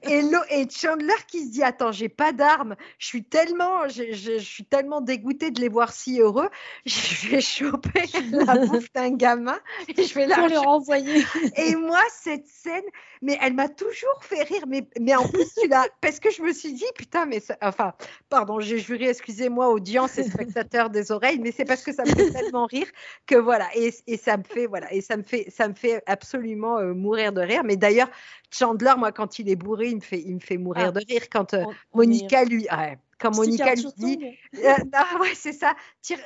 Et, 0.05 0.23
et 0.49 0.67
Chandler 0.71 1.13
qui 1.29 1.45
se 1.45 1.51
dit, 1.51 1.63
attends, 1.63 1.93
j'ai 1.93 2.09
pas 2.09 2.33
d'armes. 2.33 2.75
Je 2.99 3.07
suis 3.07 3.25
tellement, 3.25 3.87
je, 3.89 4.13
je, 4.13 4.39
suis 4.39 4.65
tellement 4.65 5.03
dégoûtée 5.03 5.51
de 5.51 5.61
les 5.61 5.69
voir 5.69 5.93
si 5.93 6.21
heureux. 6.21 6.49
Je 6.87 7.29
vais 7.29 7.41
choper 7.41 8.05
la 8.31 8.57
bouffe 8.67 8.93
d'un 8.93 9.11
gamin 9.11 9.59
et 9.89 10.05
je 10.05 10.15
vais 10.15 10.27
la 10.27 10.47
leur 10.49 10.69
envoyer. 10.69 11.25
Et 11.57 11.75
moi, 11.75 12.01
cette 12.11 12.47
scène, 12.47 12.85
mais 13.21 13.39
elle 13.41 13.55
m'a 13.55 13.69
toujours 13.69 14.21
fait 14.23 14.43
rire. 14.43 14.65
Mais, 14.69 14.87
mais 15.01 15.15
en 15.15 15.27
plus, 15.27 15.53
tu 15.61 15.69
l'as. 15.69 15.87
Parce 16.01 16.21
que 16.21 16.31
je 16.31 16.43
me 16.43 16.53
suis 16.53 16.73
dit, 16.73 16.85
putain, 16.95 17.27
mais. 17.27 17.43
Enfin, 17.63 17.95
pardon, 18.29 18.61
j'ai 18.61 18.79
juré, 18.79 19.09
excusez-moi, 19.09 19.69
audience 19.69 20.19
et 20.19 20.25
spectateurs 20.25 20.91
des 20.91 21.11
oreilles, 21.11 21.39
mais 21.39 21.53
c'est 21.53 21.65
parce 21.65 21.83
que 21.83 21.93
ça 21.93 22.05
me 22.05 22.11
fait 22.11 22.31
tellement 22.31 22.67
rire 22.67 22.84
que 23.27 23.37
voilà, 23.37 23.69
et, 23.75 23.91
ça 24.17 24.37
me 24.37 24.43
fait 24.43 24.67
voilà, 24.67 24.93
et 24.93 25.01
ça 25.01 25.17
me 25.17 25.23
fait 25.23 25.51
ça 25.51 25.69
me 25.69 25.75
fait 25.75 26.03
absolument 26.07 26.79
euh, 26.79 26.95
mourir 26.95 27.33
de 27.33 27.41
rire. 27.41 27.63
Mais 27.65 27.77
d'ailleurs, 27.77 28.11
Chandler, 28.51 28.95
moi, 28.97 29.13
quand 29.13 29.39
il 29.39 29.49
est 29.49 29.57
bourré, 29.57 29.89
il 29.89 29.97
me 29.97 30.01
fait 30.01 30.21
il 30.21 30.35
me 30.35 30.41
fait 30.41 30.59
mourir 30.59 30.87
ah. 30.89 30.93
de 30.93 31.01
rire 31.07 31.29
quand 31.31 31.55
euh, 31.55 31.65
Monica 31.93 32.45
lui 32.45 32.67
quand 33.19 33.35
Monica 33.35 33.75
lui 33.75 33.87
dit, 33.97 34.37
euh, 34.57 34.75
ouais, 35.21 35.35
c'est 35.35 35.53
ça, 35.53 35.75
tire, 36.03 36.19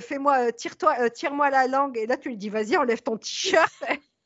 fais-moi, 0.00 0.50
tire-toi, 0.52 1.10
tire-moi 1.10 1.50
la 1.50 1.68
langue, 1.68 1.96
et 1.96 2.06
là 2.06 2.16
tu 2.16 2.30
lui 2.30 2.36
dis, 2.36 2.48
vas-y, 2.48 2.76
enlève 2.76 3.02
ton 3.02 3.16
t-shirt. 3.16 3.72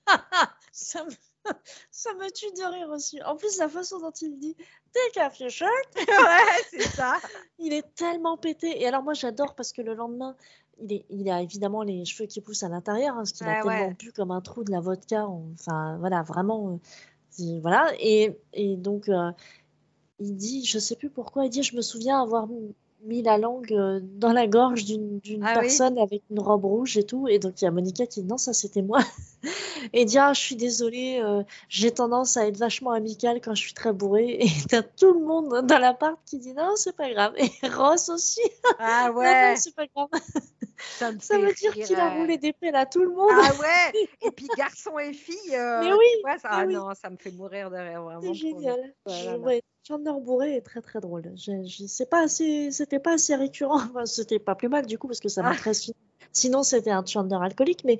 ça, 0.72 1.04
me, 1.04 1.10
ça 1.90 2.12
me 2.14 2.30
tue 2.30 2.52
de 2.52 2.72
rire 2.72 2.88
aussi. 2.90 3.22
En 3.22 3.36
plus, 3.36 3.58
la 3.58 3.68
façon 3.68 3.98
dont 3.98 4.12
il 4.20 4.38
dit 4.38 4.56
Take 4.92 5.26
off 5.26 5.40
your 5.40 5.50
shirt. 5.50 5.70
ouais, 5.96 6.62
c'est 6.70 6.82
ça. 6.82 7.16
Il 7.58 7.72
est 7.72 7.94
tellement 7.94 8.36
pété. 8.36 8.80
Et 8.80 8.86
alors, 8.86 9.02
moi, 9.02 9.14
j'adore 9.14 9.54
parce 9.54 9.72
que 9.72 9.82
le 9.82 9.94
lendemain, 9.94 10.36
il, 10.80 10.92
est, 10.92 11.04
il 11.10 11.30
a 11.30 11.42
évidemment 11.42 11.82
les 11.82 12.04
cheveux 12.04 12.26
qui 12.26 12.40
poussent 12.40 12.62
à 12.62 12.68
l'intérieur, 12.68 13.14
hein, 13.14 13.18
parce 13.18 13.32
qu'il 13.32 13.46
a 13.46 13.62
tellement 13.62 13.94
bu 13.98 14.12
comme 14.12 14.30
un 14.30 14.40
trou 14.40 14.64
de 14.64 14.70
la 14.70 14.80
vodka. 14.80 15.26
Enfin, 15.26 15.96
voilà, 15.98 16.22
vraiment. 16.22 16.80
Euh, 17.40 17.58
voilà. 17.60 17.92
Et, 17.98 18.38
et 18.52 18.76
donc, 18.76 19.08
euh, 19.08 19.32
il 20.20 20.36
dit, 20.36 20.64
je 20.64 20.78
sais 20.78 20.96
plus 20.96 21.10
pourquoi, 21.10 21.46
il 21.46 21.50
dit 21.50 21.62
Je 21.62 21.76
me 21.76 21.82
souviens 21.82 22.22
avoir 22.22 22.48
mis 23.04 23.22
la 23.22 23.38
langue 23.38 23.72
euh, 23.72 24.00
dans 24.02 24.32
la 24.32 24.46
gorge 24.46 24.84
d'une 24.84 25.20
ah 25.42 25.54
personne 25.54 25.98
avec 25.98 26.22
une 26.30 26.40
robe 26.40 26.64
rouge 26.64 26.96
et 26.96 27.04
tout. 27.04 27.28
Et 27.28 27.38
donc, 27.38 27.60
il 27.60 27.64
y 27.64 27.68
a 27.68 27.70
Monica 27.70 28.06
qui 28.06 28.22
dit 28.22 28.26
non, 28.26 28.38
ça 28.38 28.52
c'était 28.52 28.82
moi. 28.82 29.00
Et 29.92 30.04
dit 30.04 30.18
ah, 30.18 30.32
je 30.32 30.40
suis 30.40 30.56
désolée, 30.56 31.20
euh, 31.22 31.42
j'ai 31.68 31.90
tendance 31.90 32.36
à 32.36 32.46
être 32.46 32.56
vachement 32.56 32.92
amicale 32.92 33.40
quand 33.40 33.54
je 33.54 33.62
suis 33.62 33.74
très 33.74 33.92
bourrée. 33.92 34.38
Et 34.40 34.48
t'as 34.68 34.82
tout 34.82 35.12
le 35.12 35.20
monde 35.20 35.66
dans 35.66 35.78
l'appart 35.78 36.18
qui 36.26 36.38
dit 36.38 36.54
non, 36.54 36.72
c'est 36.76 36.96
pas 36.96 37.10
grave. 37.10 37.34
Et 37.36 37.50
Ross 37.68 38.08
aussi. 38.08 38.40
Ah 38.78 39.10
ouais. 39.14 39.54
c'est 39.56 39.74
pas 39.74 39.86
grave. 39.94 40.08
Ça, 40.98 41.10
veut 41.10 41.52
dire 41.54 41.72
qu'il 41.72 41.96
a 41.96 42.10
roulé 42.10 42.38
des 42.38 42.52
pelles 42.52 42.76
à 42.76 42.86
tout 42.86 43.02
le 43.02 43.10
monde. 43.10 43.30
Ah 43.32 43.52
ouais. 43.60 44.08
Et 44.26 44.30
puis 44.30 44.48
garçon 44.56 44.98
et 44.98 45.12
fille. 45.12 45.56
Euh, 45.56 45.80
mais 45.82 45.92
oui. 45.92 46.38
ça, 46.40 46.48
ah 46.50 46.66
non, 46.66 46.92
ça 46.94 47.10
me 47.10 47.16
fait 47.16 47.30
mourir 47.30 47.70
de 47.70 47.76
rire 47.76 48.02
vraiment. 48.02 48.20
C'est 48.22 48.34
génial. 48.34 48.92
Chandler 49.86 50.12
bourré 50.18 50.56
est 50.56 50.62
très 50.62 50.80
très 50.80 51.00
drôle. 51.00 51.30
Je, 51.36 51.64
je 51.66 51.86
sais 51.86 52.06
pas 52.06 52.22
assez, 52.22 52.70
c'était 52.70 52.98
pas 52.98 53.14
assez 53.14 53.34
récurrent. 53.34 53.76
Enfin, 53.76 54.06
c'était 54.06 54.38
pas 54.38 54.54
plus 54.54 54.68
mal 54.68 54.86
du 54.86 54.98
coup 54.98 55.08
parce 55.08 55.20
que 55.20 55.28
ça 55.28 55.42
ah. 55.44 55.54
très 55.54 55.74
Sinon 56.32 56.62
c'était 56.62 56.90
un 56.90 57.04
Chandler 57.04 57.38
alcoolique, 57.40 57.84
mais 57.84 57.98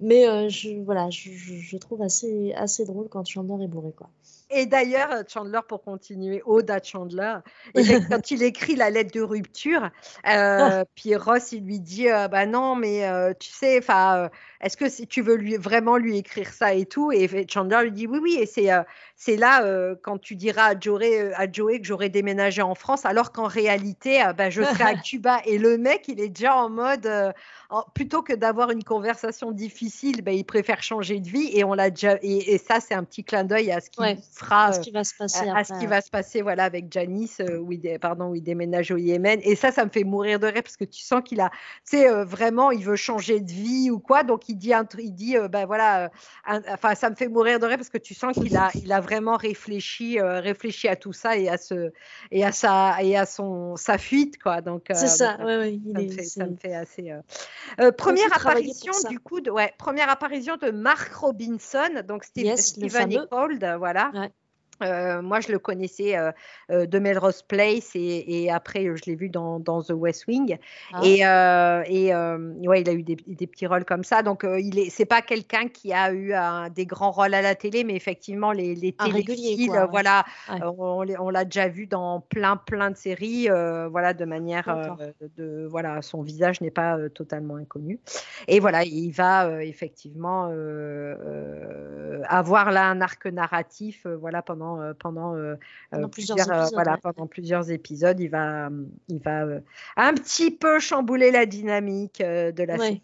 mais 0.00 0.28
euh, 0.28 0.48
je, 0.48 0.70
voilà, 0.82 1.10
je, 1.10 1.76
trouve 1.76 2.02
assez 2.02 2.52
assez 2.54 2.84
drôle 2.84 3.08
quand 3.08 3.24
Chandler 3.24 3.64
est 3.64 3.68
bourré 3.68 3.92
quoi. 3.92 4.08
Et 4.52 4.66
d'ailleurs, 4.66 5.10
Chandler, 5.28 5.60
pour 5.66 5.82
continuer, 5.82 6.42
Ode 6.44 6.70
à 6.70 6.82
Chandler, 6.82 7.36
quand 8.10 8.30
il 8.30 8.42
écrit 8.42 8.76
la 8.76 8.90
lettre 8.90 9.12
de 9.12 9.22
rupture, 9.22 9.90
euh, 10.28 10.84
puis 10.94 11.16
Ross, 11.16 11.52
il 11.52 11.64
lui 11.64 11.80
dit 11.80 12.08
euh, 12.08 12.28
Bah 12.28 12.46
non, 12.46 12.74
mais 12.74 13.06
euh, 13.06 13.32
tu 13.38 13.50
sais, 13.50 13.78
enfin, 13.78 14.28
est-ce 14.60 14.76
que 14.76 14.88
si 14.88 15.06
tu 15.06 15.22
veux 15.22 15.36
lui, 15.36 15.56
vraiment 15.56 15.96
lui 15.96 16.18
écrire 16.18 16.52
ça 16.52 16.74
et 16.74 16.86
tout? 16.86 17.12
Et 17.12 17.46
Chandler 17.48 17.84
lui 17.84 17.92
dit 17.92 18.06
Oui, 18.06 18.18
oui, 18.22 18.36
et 18.38 18.46
c'est 18.46 18.68
c'est 19.16 19.36
là 19.36 19.94
quand 20.02 20.18
tu 20.18 20.36
diras 20.36 20.74
à 20.74 20.78
Joey, 20.78 21.32
à 21.34 21.50
Joey 21.50 21.80
que 21.80 21.86
j'aurais 21.86 22.08
déménagé 22.08 22.62
en 22.62 22.74
France, 22.74 23.06
alors 23.06 23.32
qu'en 23.32 23.46
réalité, 23.46 24.22
bah, 24.36 24.50
je 24.50 24.62
serai 24.62 24.84
à 24.84 24.94
Cuba. 25.02 25.40
Et 25.46 25.58
le 25.58 25.78
mec, 25.78 26.08
il 26.08 26.20
est 26.20 26.28
déjà 26.28 26.56
en 26.56 26.68
mode 26.68 27.08
plutôt 27.94 28.22
que 28.22 28.32
d'avoir 28.32 28.70
une 28.70 28.84
conversation 28.84 29.50
difficile, 29.52 30.22
bah, 30.22 30.32
il 30.32 30.44
préfère 30.44 30.82
changer 30.82 31.20
de 31.20 31.28
vie. 31.28 31.50
Et 31.52 31.64
on 31.64 31.74
l'a 31.74 31.90
déjà. 31.90 32.18
Et, 32.22 32.58
ça, 32.58 32.80
c'est 32.80 32.94
un 32.94 33.04
petit 33.04 33.24
clin 33.24 33.44
d'œil 33.44 33.70
à 33.70 33.80
ce 33.80 33.90
qu'il 33.90 34.04
à 34.50 34.72
ce 34.72 34.80
qui 34.80 34.90
va 34.90 35.04
se 35.04 35.14
passer, 35.14 35.48
à, 35.48 35.64
ce 35.64 35.78
qui 35.78 35.86
va 35.86 36.00
se 36.00 36.10
passer 36.10 36.42
voilà, 36.42 36.64
avec 36.64 36.92
Janice, 36.92 37.40
euh, 37.40 37.58
où, 37.58 37.72
il, 37.72 37.98
pardon, 38.00 38.30
où 38.30 38.34
il 38.34 38.42
déménage 38.42 38.90
au 38.90 38.96
Yémen. 38.96 39.40
Et 39.42 39.56
ça, 39.56 39.70
ça 39.70 39.84
me 39.84 39.90
fait 39.90 40.04
mourir 40.04 40.38
de 40.38 40.46
rire 40.46 40.62
parce 40.62 40.76
que 40.76 40.84
tu 40.84 41.02
sens 41.02 41.22
qu'il 41.24 41.40
a, 41.40 41.50
tu 41.50 41.96
sais, 41.96 42.08
euh, 42.08 42.24
vraiment, 42.24 42.70
il 42.70 42.84
veut 42.84 42.96
changer 42.96 43.40
de 43.40 43.50
vie 43.50 43.90
ou 43.90 43.98
quoi. 43.98 44.22
Donc, 44.24 44.48
il 44.48 44.56
dit, 44.56 44.72
il 44.98 45.14
dit 45.14 45.36
ben 45.50 45.66
voilà, 45.66 46.10
enfin, 46.68 46.94
ça 46.94 47.10
me 47.10 47.14
fait 47.14 47.28
mourir 47.28 47.58
de 47.58 47.66
rire 47.66 47.76
parce 47.76 47.90
que 47.90 47.98
tu 47.98 48.14
sens 48.14 48.34
qu'il 48.34 48.56
a, 48.56 48.70
il 48.74 48.92
a 48.92 49.00
vraiment 49.00 49.36
réfléchi, 49.36 50.20
réfléchi 50.20 50.88
à 50.88 50.96
tout 50.96 51.12
ça 51.12 51.36
et 51.36 51.48
à, 51.48 51.58
ce, 51.58 51.92
et 52.30 52.44
à, 52.44 52.52
sa, 52.52 53.02
et 53.02 53.16
à 53.16 53.26
son, 53.26 53.76
sa 53.76 53.98
fuite, 53.98 54.42
quoi. 54.42 54.60
Donc, 54.60 54.84
c'est 54.90 55.06
ça, 55.06 55.36
ouais, 55.44 55.78
ça, 56.24 56.46
me 56.46 56.56
fait, 56.56 56.74
assez. 56.74 57.12
première 57.96 58.34
apparition, 58.34 58.92
du 59.08 59.18
coup, 59.18 59.40
de, 59.40 59.50
ouais, 59.50 59.72
première 59.78 60.10
apparition 60.10 60.56
de 60.56 60.70
Mark 60.70 61.12
Robinson, 61.12 62.02
donc 62.06 62.24
Steve, 62.24 62.56
Stephen 62.56 63.26
voilà. 63.78 64.10
Euh, 64.82 65.22
moi, 65.22 65.40
je 65.40 65.52
le 65.52 65.58
connaissais 65.58 66.16
euh, 66.16 66.32
euh, 66.70 66.86
de 66.86 66.98
Melrose 66.98 67.42
Place 67.42 67.90
et, 67.94 68.50
après, 68.50 68.84
je 68.84 69.04
l'ai 69.06 69.14
vu 69.14 69.28
dans, 69.28 69.60
The 69.60 69.92
West 69.92 70.26
Wing. 70.26 70.58
Ah. 70.92 71.00
Et, 71.04 71.20
et 71.20 72.68
ouais, 72.68 72.80
il 72.80 72.88
a 72.88 72.92
eu 72.92 73.02
des, 73.02 73.16
petits 73.46 73.66
rôles 73.66 73.84
comme 73.84 74.04
ça. 74.04 74.22
Donc, 74.22 74.44
il 74.44 74.78
est, 74.78 74.90
c'est 74.90 75.04
pas 75.04 75.22
quelqu'un 75.22 75.68
qui 75.68 75.92
a 75.92 76.12
eu 76.12 76.32
des 76.74 76.86
grands 76.86 77.10
rôles 77.10 77.34
à 77.34 77.42
la 77.42 77.54
télé, 77.54 77.84
mais 77.84 77.94
effectivement, 77.94 78.52
les, 78.52 78.74
les 78.74 78.92
téléfilms, 78.92 79.86
voilà, 79.90 80.24
on, 80.78 81.02
l'a 81.02 81.44
déjà 81.44 81.68
vu 81.68 81.86
dans 81.86 82.20
plein, 82.20 82.56
plein 82.56 82.90
de 82.90 82.96
séries, 82.96 83.48
voilà, 83.90 84.14
de 84.14 84.24
manière, 84.24 84.96
de, 85.36 85.66
voilà, 85.70 86.02
son 86.02 86.22
visage 86.22 86.60
n'est 86.60 86.70
pas 86.70 86.98
totalement 87.14 87.56
inconnu. 87.56 88.00
Et 88.48 88.60
voilà, 88.60 88.84
il 88.84 89.10
va 89.10 89.62
effectivement 89.64 90.48
avoir 92.32 92.70
là 92.72 92.88
un 92.88 93.00
arc 93.00 93.26
narratif, 93.26 94.06
voilà, 94.06 94.42
pendant 94.42 94.94
pendant, 94.94 95.34
euh, 95.34 95.54
euh, 95.94 96.04
euh, 96.04 96.08
plusieurs, 96.08 96.38
épisodes, 96.38 96.70
voilà, 96.72 96.96
pendant 96.96 97.26
plusieurs 97.26 97.70
épisodes. 97.70 98.18
Il 98.20 98.30
va, 98.30 98.70
il 99.08 99.18
va 99.18 99.46
un 99.96 100.14
petit 100.14 100.50
peu 100.50 100.78
chambouler 100.78 101.30
la 101.30 101.46
dynamique 101.46 102.20
de 102.20 102.62
la 102.62 102.78
série. 102.78 103.02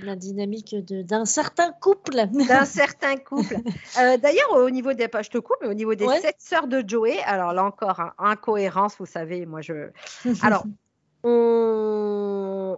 La 0.00 0.16
dynamique 0.16 0.74
d'un 0.86 1.26
certain 1.26 1.72
couple. 1.72 2.26
D'un 2.48 2.64
certain 2.64 3.16
couple. 3.16 3.56
D'ailleurs, 3.96 4.52
au 4.54 4.70
niveau 4.70 4.94
des 4.94 5.08
pages 5.08 5.28
de 5.28 5.40
couple, 5.40 5.66
au 5.66 5.74
niveau 5.74 5.94
des 5.94 6.08
sept 6.22 6.36
sœurs 6.38 6.68
de 6.68 6.82
Joey, 6.86 7.18
alors 7.26 7.52
là 7.52 7.64
encore, 7.64 8.00
hein, 8.00 8.14
incohérence, 8.18 8.96
vous 8.98 9.06
savez, 9.06 9.44
moi 9.44 9.60
je. 9.60 9.90
Alors, 10.42 10.64
on, 11.22 11.28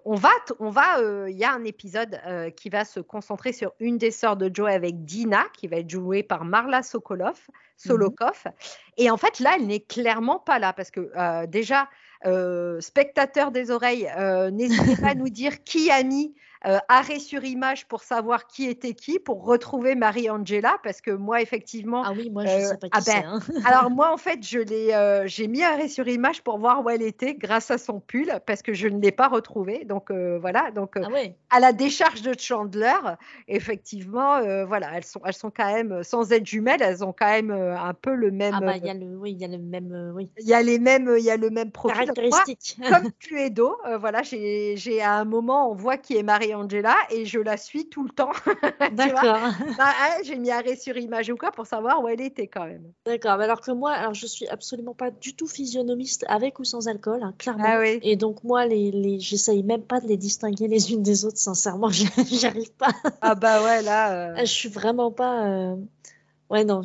on, 0.05 0.15
va, 0.15 0.31
on 0.59 0.71
va, 0.71 1.01
il 1.29 1.37
y 1.37 1.45
a 1.45 1.53
un 1.53 1.65
épisode 1.65 2.21
qui 2.57 2.69
va 2.69 2.85
se 2.85 3.01
concentrer 3.01 3.53
sur 3.53 3.73
une 3.81 3.99
des 3.99 4.11
sœurs 4.11 4.37
de 4.37 4.51
Joey 4.53 4.75
avec 4.75 5.05
Dina, 5.05 5.45
qui 5.57 5.69
va 5.69 5.77
être 5.77 5.91
jouée 5.91 6.23
par 6.23 6.45
Marla 6.45 6.83
Sokolov. 6.83 7.39
Solokov. 7.81 8.45
Et 8.97 9.11
en 9.11 9.17
fait, 9.17 9.41
là, 9.41 9.53
elle 9.57 9.67
n'est 9.67 9.81
clairement 9.81 10.39
pas 10.39 10.59
là 10.59 10.73
parce 10.73 10.91
que 10.91 11.11
euh, 11.17 11.47
déjà, 11.47 11.89
euh, 12.27 12.81
spectateurs 12.81 13.51
des 13.51 13.71
oreilles, 13.71 14.11
euh, 14.19 14.51
n'hésitez 14.51 14.97
pas 15.01 15.09
à 15.09 15.15
nous 15.15 15.31
dire 15.31 15.65
qui 15.65 15.91
a 15.91 16.03
mis 16.03 16.35
euh, 16.67 16.79
arrêt 16.89 17.19
sur 17.19 17.45
image 17.45 17.87
pour 17.87 18.03
savoir 18.03 18.47
qui 18.47 18.67
était 18.67 18.95
qui, 18.95 19.19
pour 19.19 19.45
retrouver 19.45 19.95
Marie-Angela, 19.95 20.77
parce 20.83 21.01
que 21.01 21.11
moi, 21.11 21.41
effectivement. 21.41 22.03
Ah 22.05 22.13
oui, 22.15 22.31
moi, 22.31 22.45
je 22.45 22.57
ne 22.57 22.61
sais 22.61 22.77
pas 22.77 22.89
qui 22.89 22.93
ah 22.95 23.21
ben, 23.23 23.29
hein. 23.29 23.41
alors, 23.65 23.91
moi, 23.91 24.13
en 24.13 24.17
fait, 24.17 24.43
je 24.43 24.59
l'ai, 24.59 25.25
j'ai 25.27 25.49
mis 25.49 25.63
arrêt 25.63 25.89
sur 25.89 26.07
image 26.07 26.43
pour 26.43 26.59
voir 26.59 26.85
où 26.85 26.91
elle 26.91 27.03
était 27.03 27.35
grâce 27.35 27.71
à 27.71 27.79
son 27.79 28.01
pull, 28.01 28.41
parce 28.47 28.63
que 28.63 28.75
je 28.75 28.89
ne 28.89 29.01
l'ai 29.01 29.13
pas 29.13 29.29
retrouvée. 29.29 29.85
Donc, 29.85 30.11
voilà. 30.11 30.71
Donc, 30.71 30.97
ah 30.97 31.09
à 31.51 31.61
la 31.61 31.73
décharge 31.73 32.23
de 32.23 32.35
Chandler, 32.39 32.95
effectivement, 33.49 34.41
voilà, 34.67 34.91
elles 34.95 35.05
sont, 35.05 35.21
elles 35.25 35.35
sont 35.35 35.51
quand 35.51 35.73
même, 35.73 36.03
sans 36.03 36.33
être 36.33 36.47
jumelles, 36.47 36.83
elles 36.83 37.05
ont 37.05 37.15
quand 37.17 37.31
même 37.31 37.51
un 37.51 37.95
peu 37.95 38.15
le 38.15 38.31
même. 38.31 38.55
Ah 38.57 38.61
bah, 38.61 38.77
il 38.77 38.85
y 38.85 38.91
a 38.91 38.95
le, 38.95 39.17
oui, 39.17 39.33
il 39.33 39.41
y 39.41 39.45
a 39.45 39.49
le 39.49 39.59
même, 39.59 40.13
oui. 40.15 40.31
Il 40.39 40.47
y 40.47 40.55
a 40.55 40.63
les 40.63 40.79
mêmes, 40.79 41.15
il 41.19 41.25
y 41.25 41.31
a 41.31 41.37
le 41.37 41.51
même 41.51 41.71
profil 41.71 42.01
caractéristique. 42.01 42.77
comme 42.89 43.11
Cluedo, 43.21 43.77
euh, 43.87 43.99
voilà, 43.99 44.23
j'ai 44.23 45.03
à 45.03 45.15
un 45.15 45.25
moment, 45.25 45.71
on 45.71 45.75
voit 45.75 45.97
qui 45.97 46.17
est 46.17 46.23
Marie-Angela 46.23 46.50
et 47.11 47.25
je 47.25 47.39
la 47.41 47.57
suis 47.57 47.89
tout 47.89 48.05
le 48.05 48.11
temps. 48.11 48.33
D'accord. 48.93 49.39
Bah, 49.77 49.93
j'ai 50.25 50.37
mis 50.37 50.51
arrêt 50.51 50.77
sur 50.77 50.97
image 50.97 51.31
ou 51.31 51.37
quoi 51.37 51.51
pour 51.53 51.67
savoir 51.67 52.03
où 52.03 52.09
elle 52.09 52.21
était 52.21 52.47
quand 52.47 52.67
même. 52.67 52.93
D'accord, 53.07 53.41
alors 53.41 53.61
que 53.61 53.71
moi, 53.71 53.93
alors 53.93 54.15
je 54.15 54.27
suis 54.27 54.47
absolument 54.49 54.95
pas 54.95 55.11
du 55.11 55.35
tout 55.35 55.47
physionomiste 55.47 56.25
avec 56.29 56.59
ou 56.59 56.65
sans 56.65 56.89
alcool, 56.89 57.23
hein, 57.23 57.35
clairement. 57.39 57.65
Ah 57.67 57.81
oui. 57.81 57.99
Et 58.03 58.17
donc 58.17 58.45
moi, 58.45 58.67
les, 58.67 58.91
les 58.91 59.21
j'essaye 59.21 59.63
même 59.63 59.83
pas 59.83 60.01
de 60.01 60.07
les 60.07 60.17
distinguer 60.17 60.69
les 60.69 60.93
unes 60.93 61.03
des 61.03 61.25
autres, 61.25 61.39
sincèrement, 61.39 61.91
j'y 61.91 62.47
arrive 62.47 62.73
pas. 62.73 62.93
ah 63.21 63.35
bah 63.35 63.63
ouais, 63.63 63.83
là. 63.83 64.01
Euh. 64.11 64.35
Je 64.41 64.45
suis 64.45 64.69
vraiment 64.69 65.11
pas. 65.11 65.47
Euh, 65.47 65.77
Ouais, 66.51 66.65
non, 66.65 66.83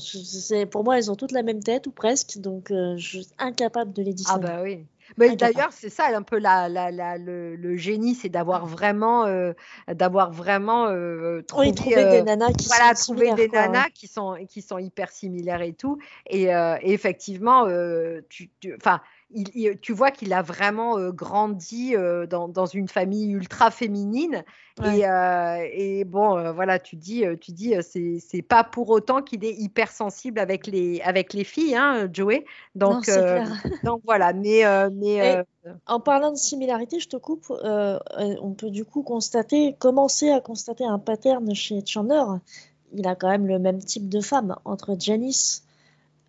pour 0.69 0.84
moi, 0.84 1.00
elles 1.00 1.10
ont 1.10 1.15
toutes 1.15 1.31
la 1.31 1.41
même 1.41 1.63
tête 1.63 1.88
ou 1.88 1.91
presque, 1.91 2.38
donc 2.38 2.67
je 2.69 2.98
suis 2.98 3.27
incapable 3.39 3.93
de 3.93 4.03
les 4.03 4.13
distinguer. 4.13 4.48
Ah 4.48 4.57
bah 4.57 4.62
oui. 4.62 4.86
Mais 5.17 5.35
d'ailleurs, 5.35 5.71
c'est 5.71 5.89
ça 5.89 6.07
un 6.15 6.21
peu 6.21 6.38
la, 6.38 6.69
la, 6.69 6.91
la 6.91 7.17
le, 7.17 7.75
génie, 7.77 8.15
c'est 8.15 8.29
d'avoir 8.29 8.65
vraiment, 8.65 9.25
euh, 9.25 9.53
d'avoir 9.88 10.31
vraiment 10.31 10.88
euh, 10.88 11.41
trouvé, 11.41 11.71
des 11.71 12.24
nanas 12.24 12.53
qui 12.53 12.67
voilà, 12.67 12.95
sont 12.95 13.13
trouver 13.13 13.33
des 13.33 13.47
nanas 13.47 13.89
qui 13.93 14.07
sont 14.07 14.35
qui 14.47 14.62
sont 14.62 14.77
hyper 14.77 15.12
similaires 15.12 15.62
et 15.62 15.74
tout. 15.74 15.97
Et, 16.29 16.53
euh, 16.53 16.77
effectivement, 16.81 17.67
tu, 18.29 18.51
enfin, 18.75 19.01
tu 19.82 19.94
vois 19.94 20.12
qu'il 20.12 20.34
a 20.34 20.41
vraiment 20.41 21.10
grandi 21.10 21.96
dans, 22.29 22.48
dans, 22.48 22.65
une 22.65 22.88
famille 22.88 23.32
ultra 23.32 23.72
féminine. 23.72 24.44
Et, 24.84 25.03
et, 25.74 26.03
bon, 26.05 26.51
voilà, 26.53 26.79
tu 26.79 26.96
dis, 26.96 27.24
tu 27.41 27.51
dis, 27.51 27.74
c'est 27.82 28.41
pas 28.41 28.63
pour 28.63 28.89
autant 28.89 29.22
qu'il 29.22 29.44
est 29.44 29.53
hypersensible 29.53 30.39
avec 30.39 30.67
les 30.67 31.01
avec 31.01 31.34
les 31.34 31.44
filles, 31.44 31.75
hein, 31.75 32.08
Joey. 32.12 32.46
Donc, 32.75 33.10
donc 33.84 34.01
voilà. 34.05 34.34
Mais, 34.34 34.63
mais 34.91 35.44
en 35.88 36.00
parlant 36.00 36.32
de 36.32 36.38
similarité, 36.38 37.00
je 37.00 37.10
te 37.10 37.17
coupe. 37.17 37.51
on 37.51 38.53
peut 38.53 38.70
du 38.70 38.86
coup 38.86 39.03
constater, 39.03 39.75
commencer 39.79 40.29
à 40.29 40.39
constater 40.39 40.86
un 40.86 41.00
pattern 41.00 41.53
chez 41.53 41.84
Chandler. 41.86 42.24
Il 42.94 43.08
a 43.08 43.15
quand 43.15 43.29
même 43.29 43.48
le 43.48 43.60
même 43.60 43.79
type 43.79 44.10
de 44.10 44.22
femme 44.22 44.55
entre 44.65 44.96
Janice, 44.98 45.65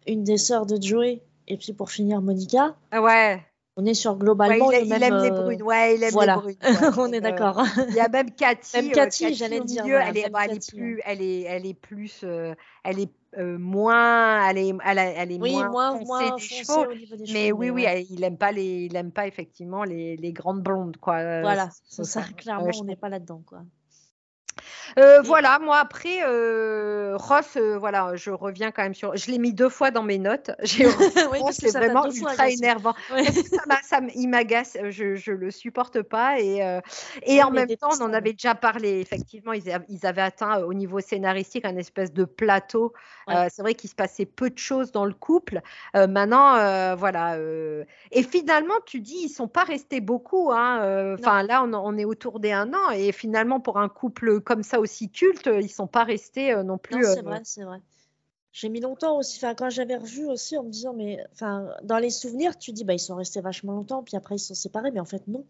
une 0.07 0.25
des 0.25 0.37
sœurs 0.37 0.67
de 0.67 0.81
Joey, 0.81 1.21
et 1.49 1.57
puis 1.57 1.73
pour 1.73 1.91
finir, 1.91 2.21
Monica. 2.21 2.75
Ah 2.91 3.03
ouais. 3.03 3.45
On 3.79 3.85
est 3.85 3.95
sur 3.95 4.17
globalement 4.17 4.73
il, 4.73 4.89
même, 4.89 5.03
aime 5.03 5.23
les 5.23 5.31
euh, 5.31 5.43
brunes. 5.43 5.63
Ouais, 5.63 5.97
il 5.97 6.03
aime 6.03 6.13
voilà. 6.13 6.43
les 6.47 6.55
brunes. 6.55 6.93
on 6.99 7.13
est 7.13 7.21
d'accord. 7.21 7.63
Il 7.89 7.95
y 7.95 8.01
a 8.01 8.09
même 8.09 8.31
Cathy. 8.31 8.77
Même 8.77 8.91
Cathy, 8.91 9.27
euh, 9.27 9.31
j'allais 9.35 9.61
dire. 9.61 9.85
elle, 9.85 10.17
est, 10.17 10.31
elle, 10.33 10.53
est, 10.53 10.71
plus, 10.71 11.01
elle 11.05 11.21
est, 11.21 11.43
elle 11.43 11.67
est 11.67 11.75
plus, 11.75 12.23
euh, 12.25 12.55
elle 12.85 13.01
est 13.01 13.11
moins, 13.59 14.49
elle 14.49 14.57
est, 14.57 14.75
elle, 14.83 15.31
est 15.31 15.39
oui, 15.39 15.57
moins, 15.71 15.99
foncée 15.99 16.31
des 16.37 16.65
cheveux. 16.65 16.89
mais 17.35 17.53
oui, 17.53 17.69
oui, 17.69 17.85
il 18.09 18.25
aime 18.25 18.39
pas 18.39 18.51
les, 18.51 18.87
il 18.87 18.97
aime 18.97 19.13
pas 19.13 19.27
effectivement 19.27 19.85
les, 19.85 20.17
les 20.17 20.33
grandes 20.33 20.63
blondes, 20.63 20.97
quoi. 20.97 21.43
Voilà, 21.43 21.69
c'est 21.87 22.05
ça. 22.05 22.23
Clairement, 22.35 22.71
on 22.81 22.85
n'est 22.85 22.97
pas 22.97 23.11
là-dedans, 23.11 23.43
quoi. 23.45 23.61
Euh, 24.99 25.21
voilà, 25.23 25.59
moi 25.59 25.79
après 25.79 26.21
euh, 26.25 27.17
Ross, 27.17 27.57
euh, 27.57 27.77
voilà, 27.79 28.17
je 28.17 28.31
reviens 28.31 28.71
quand 28.71 28.83
même 28.83 28.95
sur. 28.95 29.15
Je 29.17 29.31
l'ai 29.31 29.39
mis 29.39 29.53
deux 29.53 29.69
fois 29.69 29.91
dans 29.91 30.03
mes 30.03 30.19
notes. 30.19 30.51
J'ai 30.63 30.87
oui, 31.33 31.41
c'est 31.51 31.71
vraiment 31.71 32.07
ultra 32.11 32.49
énervant. 32.49 32.95
Ça, 33.83 34.01
il 34.15 34.29
m'agace, 34.29 34.77
je, 34.91 35.15
je 35.15 35.33
le 35.33 35.51
supporte 35.51 36.03
pas 36.03 36.41
et 36.41 36.63
et 37.23 37.43
en 37.43 37.51
même 37.51 37.69
temps, 37.77 37.91
on 38.01 38.05
en 38.05 38.13
avait 38.13 38.33
déjà 38.33 38.55
parlé. 38.55 39.01
Effectivement, 39.01 39.53
ils, 39.53 39.79
ils 39.89 40.07
avaient 40.07 40.23
atteint 40.23 40.59
au 40.63 40.75
niveau 40.75 41.01
scénaristique 41.01 41.65
un 41.65 41.77
espèce 41.77 42.13
de 42.13 42.25
plateau. 42.25 42.93
c'est 43.29 43.63
vrai 43.63 43.75
qu'il 43.75 43.91
se 43.91 43.95
passait 43.95 44.27
peu 44.27 44.51
de 44.51 44.59
choses 44.59 44.93
dans 44.93 45.05
le 45.05 45.15
couple. 45.15 45.61
maintenant, 45.95 46.97
voilà. 46.97 47.37
et 48.13 48.23
finalement, 48.23 48.75
tu 48.87 49.01
dis, 49.01 49.25
ils 49.25 49.29
sont 49.29 49.49
pas 49.49 49.65
restés 49.65 50.01
beaucoup. 50.01 50.53
Hein, 50.53 51.17
enfin, 51.19 51.43
là, 51.43 51.63
on, 51.63 51.75
on, 51.75 51.97
est 51.99 52.05
autour 52.05 52.41
des 52.41 52.53
un 52.53 52.73
an 52.73 52.91
et 52.95 53.13
finalement, 53.13 53.61
pour 53.61 53.79
un 53.79 53.89
couple 53.89 54.41
comme 54.47 54.63
ça 54.63 54.81
aussi 54.81 55.11
culte, 55.11 55.51
ils 55.61 55.69
sont 55.69 55.89
pas 55.89 56.05
restés 56.05 56.53
euh, 56.53 56.63
non 56.63 56.79
plus. 56.79 57.05
c'est 57.05 57.19
euh, 57.19 57.23
vrai, 57.23 57.41
c'est 57.45 57.65
vrai. 57.65 57.81
J'ai 58.53 58.71
mis 58.71 58.81
longtemps 58.81 59.19
aussi, 59.19 59.37
enfin, 59.37 59.55
quand 59.55 59.69
j'avais 59.69 59.97
revu 59.97 60.25
aussi 60.25 60.57
en 60.57 60.63
me 60.63 60.71
disant, 60.71 60.95
mais 60.95 61.23
enfin, 61.33 61.69
dans 61.83 61.99
les 61.99 62.09
souvenirs, 62.09 62.57
tu 62.57 62.73
dis, 62.73 62.85
bah, 62.85 62.95
ils 62.95 62.99
sont 62.99 63.17
restés 63.17 63.43
vachement 63.43 63.73
longtemps, 63.73 64.03
puis 64.03 64.17
après 64.17 64.37
ils 64.37 64.39
sont 64.39 64.55
séparés, 64.55 64.93
mais 64.93 65.01
en 65.01 65.05
fait, 65.05 65.27
non. 65.29 65.45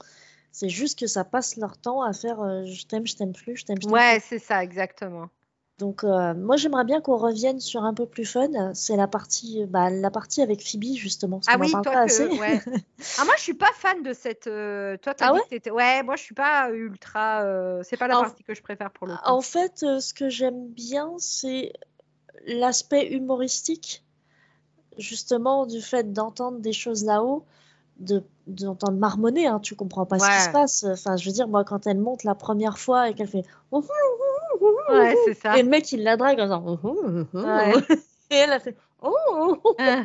C'est 0.51 0.71
juste 0.71 0.99
que 0.99 1.07
ça 1.07 1.25
passe 1.25 1.57
leur 1.57 1.77
temps 1.77 2.03
à 2.03 2.15
faire 2.15 2.41
euh, 2.41 2.65
je 2.65 2.87
t'aime, 2.87 3.07
je 3.07 3.15
t'aime 3.15 3.33
plus, 3.33 3.57
je 3.59 3.67
t'aime, 3.67 3.77
je 3.81 3.87
t'aime 3.87 3.93
Ouais, 3.93 4.19
c'est 4.21 4.39
ça, 4.39 4.65
exactement. 4.65 5.29
Donc 5.79 6.05
euh, 6.05 6.33
moi 6.35 6.57
j'aimerais 6.57 6.85
bien 6.85 7.03
qu'on 7.03 7.19
revienne 7.19 7.61
sur 7.61 7.85
un 7.85 7.93
peu 7.93 8.07
plus 8.07 8.25
fun. 8.25 8.73
C'est 8.73 8.97
la 8.97 9.07
partie, 9.07 9.67
bah, 9.67 9.91
la 9.91 10.11
partie 10.11 10.41
avec 10.41 10.67
Phoebe 10.67 10.97
justement. 10.97 11.41
ah 11.47 11.57
oui, 11.61 11.71
toi 11.71 12.07
que, 12.07 12.41
ouais. 12.41 12.61
ah 13.19 13.25
moi 13.27 13.35
je 13.37 13.43
suis 13.43 13.55
pas 13.55 13.71
fan 13.75 14.03
de 14.03 14.15
cette. 14.15 14.47
Euh, 14.47 14.97
toi 14.97 15.13
ah 15.21 15.35
ouais, 15.35 15.71
ouais, 15.71 16.03
moi 16.03 16.17
je 16.17 16.23
suis 16.23 16.35
pas 16.35 16.71
ultra. 16.71 17.43
Euh, 17.43 17.83
c'est 17.83 17.99
pas 17.99 18.09
la 18.09 18.21
partie 18.21 18.43
que 18.43 18.55
je 18.55 18.63
préfère 18.63 18.91
pour 18.91 19.07
le 19.07 19.15
coup. 19.15 19.21
En 19.25 19.43
fait, 19.43 19.81
ce 19.81 20.15
que 20.15 20.31
j'aime 20.31 20.69
bien 20.69 21.13
c'est 21.19 21.75
l'aspect 22.47 23.13
humoristique, 23.13 24.03
justement 24.97 25.67
du 25.67 25.83
fait 25.83 26.11
d'entendre 26.13 26.59
des 26.61 26.73
choses 26.73 27.05
là-haut 27.05 27.45
de 27.99 28.23
d'entendre 28.47 28.97
marmonner, 28.99 29.47
hein, 29.47 29.59
tu 29.59 29.75
comprends 29.75 30.07
pas 30.07 30.19
ce 30.19 30.27
qui 30.27 30.45
se 30.45 30.51
passe. 30.51 30.85
Enfin, 30.85 31.17
je 31.17 31.27
veux 31.27 31.33
dire, 31.33 31.49
moi, 31.49 31.65
quand 31.65 31.87
elle 31.87 31.99
monte 31.99 32.23
la 32.23 32.37
première 32.37 32.79
fois 32.79 33.09
et 33.09 33.15
qu'elle 33.15 33.27
fait 33.27 33.45
Ouais, 34.91 35.17
c'est 35.25 35.35
ça. 35.35 35.59
Et 35.59 35.63
le 35.63 35.69
mec, 35.69 35.91
il 35.93 36.03
la 36.03 36.17
drague 36.17 36.41
en 36.41 36.45
disant 36.45 36.81
Et 38.31 38.35
elle 38.37 38.53
a 38.53 38.61
fait 38.61 38.77
Oh 39.03 39.59
ah. 39.79 40.05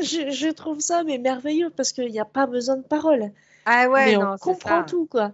je, 0.00 0.30
je, 0.30 0.48
trouve 0.50 0.80
ça 0.80 1.04
mais 1.04 1.18
merveilleux 1.18 1.70
parce 1.70 1.92
qu'il 1.92 2.10
n'y 2.10 2.20
a 2.20 2.24
pas 2.24 2.46
besoin 2.46 2.76
de 2.76 2.82
paroles. 2.82 3.32
Ah 3.64 3.88
ouais, 3.88 4.06
mais 4.06 4.16
on 4.16 4.36
comprend 4.36 4.84
tout, 4.84 5.06
quoi. 5.06 5.32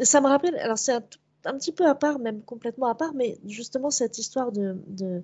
Ça 0.00 0.20
me 0.20 0.26
rappelle, 0.26 0.56
alors 0.56 0.78
c'est 0.78 0.92
un, 0.92 1.02
un, 1.44 1.54
petit 1.54 1.72
peu 1.72 1.86
à 1.86 1.94
part, 1.94 2.18
même 2.18 2.42
complètement 2.42 2.86
à 2.86 2.94
part, 2.94 3.14
mais 3.14 3.38
justement 3.46 3.90
cette 3.90 4.18
histoire 4.18 4.50
de, 4.52 4.76
de 4.86 5.22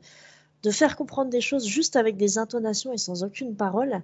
de 0.66 0.72
faire 0.72 0.96
comprendre 0.96 1.30
des 1.30 1.40
choses 1.40 1.64
juste 1.64 1.94
avec 1.94 2.16
des 2.16 2.38
intonations 2.38 2.92
et 2.92 2.98
sans 2.98 3.22
aucune 3.22 3.54
parole. 3.54 4.02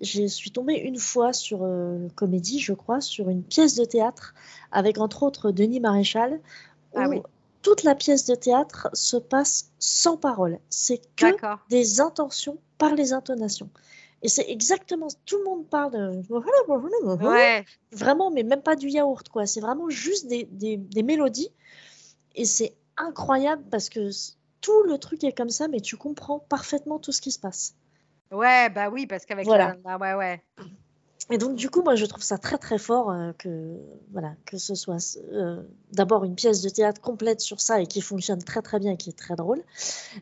Je 0.00 0.26
suis 0.26 0.52
tombée 0.52 0.74
une 0.74 0.98
fois 0.98 1.32
sur 1.32 1.60
euh, 1.62 2.06
comédie, 2.14 2.60
je 2.60 2.72
crois, 2.72 3.00
sur 3.00 3.28
une 3.28 3.42
pièce 3.42 3.74
de 3.74 3.84
théâtre 3.84 4.32
avec 4.70 4.98
entre 4.98 5.24
autres 5.24 5.50
Denis 5.50 5.80
Maréchal. 5.80 6.40
Ah 6.94 7.08
où 7.08 7.22
Toute 7.64 7.82
la 7.82 7.96
pièce 7.96 8.26
de 8.26 8.36
théâtre 8.36 8.88
se 8.92 9.16
passe 9.16 9.72
sans 9.80 10.16
parole. 10.16 10.60
C'est 10.70 11.00
que 11.16 11.34
des 11.70 12.00
intentions 12.00 12.58
par 12.78 12.94
les 12.94 13.12
intonations. 13.12 13.70
Et 14.22 14.28
c'est 14.28 14.48
exactement, 14.48 15.08
tout 15.26 15.38
le 15.38 15.44
monde 15.44 15.66
parle 15.68 15.92
de... 15.92 16.22
Ouais. 17.26 17.64
Vraiment, 17.90 18.30
mais 18.30 18.42
même 18.42 18.62
pas 18.62 18.76
du 18.76 18.88
yaourt, 18.88 19.28
quoi. 19.28 19.46
C'est 19.46 19.60
vraiment 19.60 19.88
juste 19.88 20.28
des, 20.28 20.44
des, 20.44 20.76
des 20.76 21.02
mélodies. 21.02 21.50
Et 22.34 22.44
c'est 22.44 22.76
incroyable 22.96 23.64
parce 23.70 23.88
que 23.88 24.10
tout 24.60 24.82
le 24.84 24.98
truc 24.98 25.24
est 25.24 25.32
comme 25.32 25.50
ça, 25.50 25.66
mais 25.66 25.80
tu 25.80 25.96
comprends 25.96 26.38
parfaitement 26.38 26.98
tout 26.98 27.12
ce 27.12 27.20
qui 27.20 27.32
se 27.32 27.38
passe. 27.38 27.74
Ouais, 28.30 28.68
bah 28.70 28.90
oui, 28.90 29.06
parce 29.06 29.24
qu'avec 29.24 29.46
voilà. 29.46 29.76
la... 29.84 29.98
ouais, 29.98 30.14
ouais. 30.14 30.42
Et 31.30 31.38
donc, 31.38 31.54
du 31.54 31.70
coup, 31.70 31.82
moi, 31.82 31.94
je 31.94 32.04
trouve 32.04 32.22
ça 32.22 32.36
très, 32.36 32.58
très 32.58 32.76
fort 32.76 33.10
euh, 33.10 33.32
que, 33.38 33.78
voilà, 34.12 34.34
que 34.44 34.58
ce 34.58 34.74
soit 34.74 35.16
euh, 35.32 35.62
d'abord 35.92 36.24
une 36.24 36.34
pièce 36.34 36.60
de 36.60 36.68
théâtre 36.68 37.00
complète 37.00 37.40
sur 37.40 37.62
ça 37.62 37.80
et 37.80 37.86
qui 37.86 38.02
fonctionne 38.02 38.42
très, 38.42 38.60
très 38.60 38.78
bien 38.78 38.92
et 38.92 38.96
qui 38.98 39.08
est 39.08 39.18
très 39.18 39.34
drôle. 39.34 39.62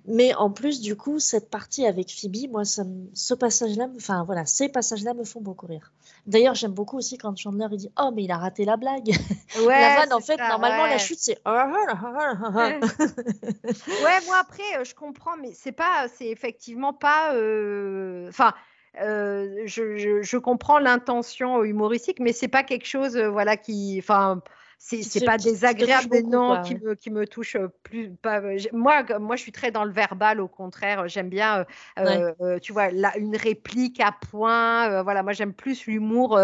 Mais 0.06 0.32
en 0.34 0.50
plus, 0.50 0.80
du 0.80 0.94
coup, 0.94 1.18
cette 1.18 1.50
partie 1.50 1.86
avec 1.86 2.12
Phoebe, 2.12 2.48
moi, 2.50 2.64
ça 2.64 2.84
ce 3.14 3.34
passage-là, 3.34 3.88
enfin, 3.96 4.22
voilà, 4.24 4.46
ces 4.46 4.68
passages-là 4.68 5.14
me 5.14 5.24
font 5.24 5.40
beaucoup 5.40 5.66
rire. 5.66 5.92
D'ailleurs, 6.26 6.54
j'aime 6.54 6.70
beaucoup 6.70 6.98
aussi 6.98 7.18
quand 7.18 7.36
Chandler 7.36 7.66
il 7.72 7.78
dit 7.78 7.90
Oh, 8.00 8.10
mais 8.14 8.22
il 8.22 8.30
a 8.30 8.36
raté 8.36 8.64
la 8.64 8.76
blague. 8.76 9.12
Ouais, 9.66 9.80
la 9.80 9.96
vanne, 9.96 10.14
en 10.14 10.20
fait, 10.20 10.38
normalement, 10.38 10.86
la 10.86 10.96
chute, 10.96 11.18
c'est. 11.20 11.38
ouais, 14.04 14.26
moi, 14.26 14.36
après, 14.40 14.62
euh, 14.78 14.84
je 14.84 14.94
comprends, 14.94 15.36
mais 15.36 15.52
c'est 15.52 15.72
pas, 15.72 16.06
c'est 16.16 16.28
effectivement 16.28 16.94
pas. 16.94 17.32
Enfin. 17.32 17.34
Euh, 17.34 18.30
je, 18.94 20.20
je, 20.22 20.36
comprends 20.36 20.78
l'intention 20.78 21.64
humoristique, 21.64 22.20
mais 22.20 22.32
c'est 22.32 22.48
pas 22.48 22.62
quelque 22.62 22.86
chose, 22.86 23.16
euh, 23.16 23.28
voilà, 23.28 23.56
qui, 23.56 23.96
enfin, 23.98 24.42
c'est 24.82 25.24
pas 25.24 25.38
désagréable, 25.38 26.08
mais 26.10 26.22
non, 26.22 26.60
qui, 26.62 26.74
me, 26.74 26.94
qui 26.94 27.10
me 27.10 27.24
touche 27.24 27.56
plus. 27.84 28.10
Pas, 28.10 28.40
moi, 28.72 29.04
moi, 29.20 29.36
je 29.36 29.42
suis 29.42 29.52
très 29.52 29.70
dans 29.70 29.84
le 29.84 29.92
verbal, 29.92 30.40
au 30.40 30.48
contraire. 30.48 31.06
J'aime 31.08 31.28
bien, 31.28 31.64
euh, 31.98 32.58
tu 32.60 32.72
vois, 32.72 32.90
une 33.16 33.36
réplique 33.36 34.00
à 34.00 34.12
point. 34.30 35.02
voilà, 35.02 35.22
moi, 35.22 35.32
j'aime 35.32 35.52
plus 35.52 35.86
l'humour 35.86 36.38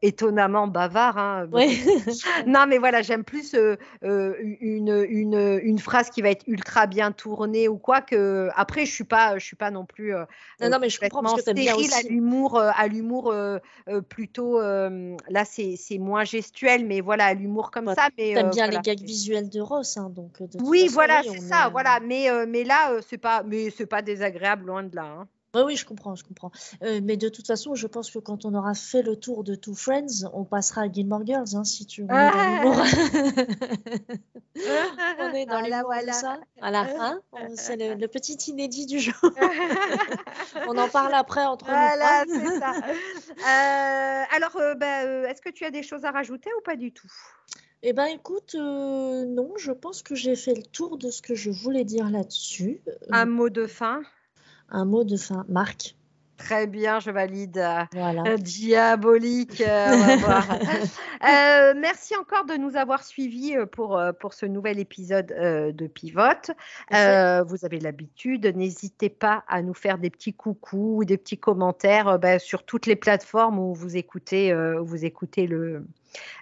étonnamment 0.00 0.68
bavard. 0.68 1.18
Hein, 1.18 1.48
non, 2.46 2.66
mais 2.68 2.78
voilà, 2.78 3.02
j'aime 3.02 3.24
plus 3.24 3.56
une, 4.02 5.06
une, 5.08 5.60
une, 5.62 5.78
phrase 5.78 6.10
qui 6.10 6.22
va 6.22 6.30
être 6.30 6.46
ultra 6.46 6.86
bien 6.86 7.10
tournée 7.10 7.68
ou 7.68 7.78
quoi 7.78 8.00
que. 8.00 8.48
Après, 8.54 8.86
je 8.86 8.92
suis 8.92 9.04
pas, 9.04 9.38
je 9.38 9.44
suis 9.44 9.56
pas 9.56 9.72
non 9.72 9.84
plus. 9.84 10.12
non, 10.60 10.70
non, 10.70 10.78
mais 10.80 10.88
je 10.88 11.00
comprends 11.00 11.22
parce 11.22 11.42
que 11.42 11.52
bien 11.52 11.74
aussi. 11.74 11.92
à 11.92 12.08
l'humour, 12.08 12.60
à 12.60 12.86
l'humour 12.86 13.34
plutôt. 14.08 14.60
là, 14.60 15.44
c'est 15.44 15.98
moins 15.98 16.22
gestuel, 16.22 16.86
mais 16.86 17.00
voilà, 17.00 17.26
à 17.26 17.34
l'humour 17.34 17.55
comme 17.62 17.94
ça. 17.94 18.08
Mais 18.18 18.34
t'aimes 18.34 18.46
euh, 18.46 18.50
bien 18.50 18.66
les 18.66 18.78
gags 18.78 19.00
visuels 19.00 19.48
de 19.48 19.60
Ross, 19.60 19.96
hein, 19.96 20.10
donc. 20.10 20.42
De 20.42 20.58
oui, 20.62 20.88
voilà, 20.88 21.22
c'est 21.22 21.40
ça, 21.40 21.68
voilà. 21.70 22.00
Mais 22.00 22.30
euh, 22.30 22.46
mais 22.48 22.64
là, 22.64 22.92
euh, 22.92 23.00
c'est 23.06 23.18
pas, 23.18 23.42
mais 23.42 23.70
c'est 23.70 23.86
pas 23.86 24.02
désagréable 24.02 24.66
loin 24.66 24.82
de 24.82 24.94
là. 24.94 25.04
Hein. 25.04 25.28
Oui, 25.56 25.62
oui, 25.66 25.76
je 25.76 25.84
comprends, 25.84 26.14
je 26.14 26.24
comprends. 26.24 26.50
mais 26.80 27.16
de 27.16 27.28
toute 27.28 27.46
façon, 27.46 27.74
je 27.74 27.86
pense 27.86 28.10
que 28.10 28.18
quand 28.18 28.44
on 28.44 28.54
aura 28.54 28.74
fait 28.74 29.02
le 29.02 29.16
tour 29.16 29.44
de 29.44 29.54
Two 29.54 29.74
Friends, 29.74 30.28
on 30.32 30.44
passera 30.44 30.82
à 30.82 30.92
Gilmore 30.92 31.26
Girls, 31.26 31.54
hein, 31.54 31.64
si 31.64 31.86
tu 31.86 32.02
veux. 32.02 32.08
Ah 32.10 32.62
on 35.18 35.32
est 35.32 35.46
dans 35.46 35.62
ah, 35.72 35.82
voilà. 35.84 36.12
ça. 36.12 36.38
Voilà, 36.58 36.86
hein 36.98 37.20
c'est 37.54 37.76
le, 37.76 38.06
petit 38.06 38.36
inédit 38.50 38.86
du 38.86 38.98
jour. 38.98 39.14
on 40.68 40.76
en 40.76 40.88
parle 40.88 41.14
après 41.14 41.44
entre 41.44 41.66
voilà, 41.66 42.24
nous. 42.26 42.40
Voilà, 42.40 42.72
c'est 43.34 43.42
ça. 43.42 44.26
alors, 44.36 44.56
bah, 44.76 45.04
est-ce 45.28 45.40
que 45.40 45.50
tu 45.50 45.64
as 45.64 45.70
des 45.70 45.82
choses 45.82 46.04
à 46.04 46.10
rajouter 46.10 46.50
ou 46.58 46.62
pas 46.62 46.76
du 46.76 46.92
tout? 46.92 47.10
Eh 47.82 47.92
ben 47.92 48.06
écoute, 48.06 48.54
euh, 48.54 49.24
non, 49.26 49.52
je 49.58 49.70
pense 49.70 50.02
que 50.02 50.14
j'ai 50.14 50.34
fait 50.34 50.54
le 50.54 50.62
tour 50.62 50.96
de 50.96 51.10
ce 51.10 51.22
que 51.22 51.34
je 51.34 51.50
voulais 51.50 51.84
dire 51.84 52.10
là-dessus. 52.10 52.80
Un 53.10 53.26
mot 53.26 53.50
de 53.50 53.66
fin? 53.66 54.02
Un 54.70 54.84
mot 54.84 55.04
de 55.04 55.16
fin. 55.16 55.44
Marc 55.48 55.96
Très 56.36 56.66
bien, 56.66 57.00
je 57.00 57.10
valide. 57.10 57.64
Voilà. 57.92 58.22
Euh, 58.26 58.36
diabolique. 58.36 59.62
Euh, 59.62 59.66
euh, 61.26 61.74
merci 61.76 62.14
encore 62.16 62.44
de 62.44 62.54
nous 62.54 62.76
avoir 62.76 63.04
suivis 63.04 63.56
pour, 63.72 64.00
pour 64.20 64.34
ce 64.34 64.44
nouvel 64.44 64.78
épisode 64.78 65.28
de 65.28 65.86
Pivot. 65.86 66.52
vous 66.90 67.64
avez 67.64 67.80
l'habitude, 67.80 68.46
n'hésitez 68.54 69.08
pas 69.08 69.44
à 69.48 69.62
nous 69.62 69.74
faire 69.74 69.98
des 69.98 70.10
petits 70.10 70.34
coucous 70.34 70.98
ou 70.98 71.04
des 71.04 71.16
petits 71.16 71.38
commentaires 71.38 72.18
bah, 72.18 72.38
sur 72.38 72.64
toutes 72.64 72.86
les 72.86 72.96
plateformes 72.96 73.58
où 73.58 73.74
vous 73.74 73.96
écoutez, 73.96 74.54
vous 74.78 75.04
écoutez 75.04 75.46
le, 75.46 75.86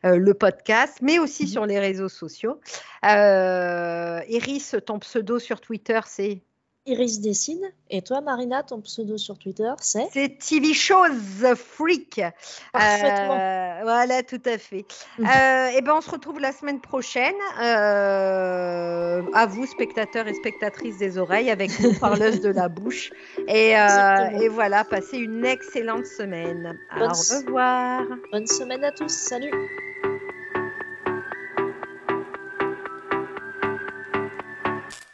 le 0.02 0.34
podcast, 0.34 0.98
mais 1.02 1.18
aussi 1.18 1.44
mhm. 1.44 1.48
sur 1.48 1.66
les 1.66 1.78
réseaux 1.78 2.08
sociaux. 2.08 2.60
Iris, 3.04 4.76
ton 4.84 4.98
pseudo 4.98 5.38
sur 5.38 5.60
Twitter, 5.60 6.00
c'est 6.06 6.42
Iris 6.86 7.20
dessine. 7.20 7.72
Et 7.88 8.02
toi, 8.02 8.20
Marina, 8.20 8.62
ton 8.62 8.80
pseudo 8.82 9.16
sur 9.16 9.38
Twitter, 9.38 9.72
c'est? 9.80 10.06
C'est 10.12 10.38
TV 10.38 10.74
Shows 10.74 11.56
Freak. 11.56 12.20
Parfaitement. 12.72 13.38
Euh, 13.40 13.80
voilà, 13.82 14.22
tout 14.22 14.42
à 14.44 14.58
fait. 14.58 14.84
Mhm. 15.18 15.26
Euh, 15.26 15.66
et 15.68 15.80
ben, 15.80 15.94
on 15.96 16.00
se 16.02 16.10
retrouve 16.10 16.40
la 16.40 16.52
semaine 16.52 16.80
prochaine. 16.80 17.34
Euh, 17.62 19.22
à 19.32 19.46
vous, 19.46 19.64
spectateurs 19.64 20.28
et 20.28 20.34
spectatrices 20.34 20.98
des 20.98 21.16
oreilles, 21.16 21.50
avec 21.50 21.78
nous, 21.80 21.94
parleuses 22.00 22.40
de 22.40 22.50
la 22.50 22.68
bouche. 22.68 23.10
Et, 23.48 23.70
et, 23.70 24.48
voilà, 24.48 24.84
passez 24.84 25.16
une 25.16 25.44
excellente 25.44 26.04
semaine. 26.04 26.78
au 26.96 27.04
revoir. 27.04 28.02
Bonne 28.30 28.46
semaine 28.46 28.84
à 28.84 28.92
tous. 28.92 29.12
Salut. 29.12 29.52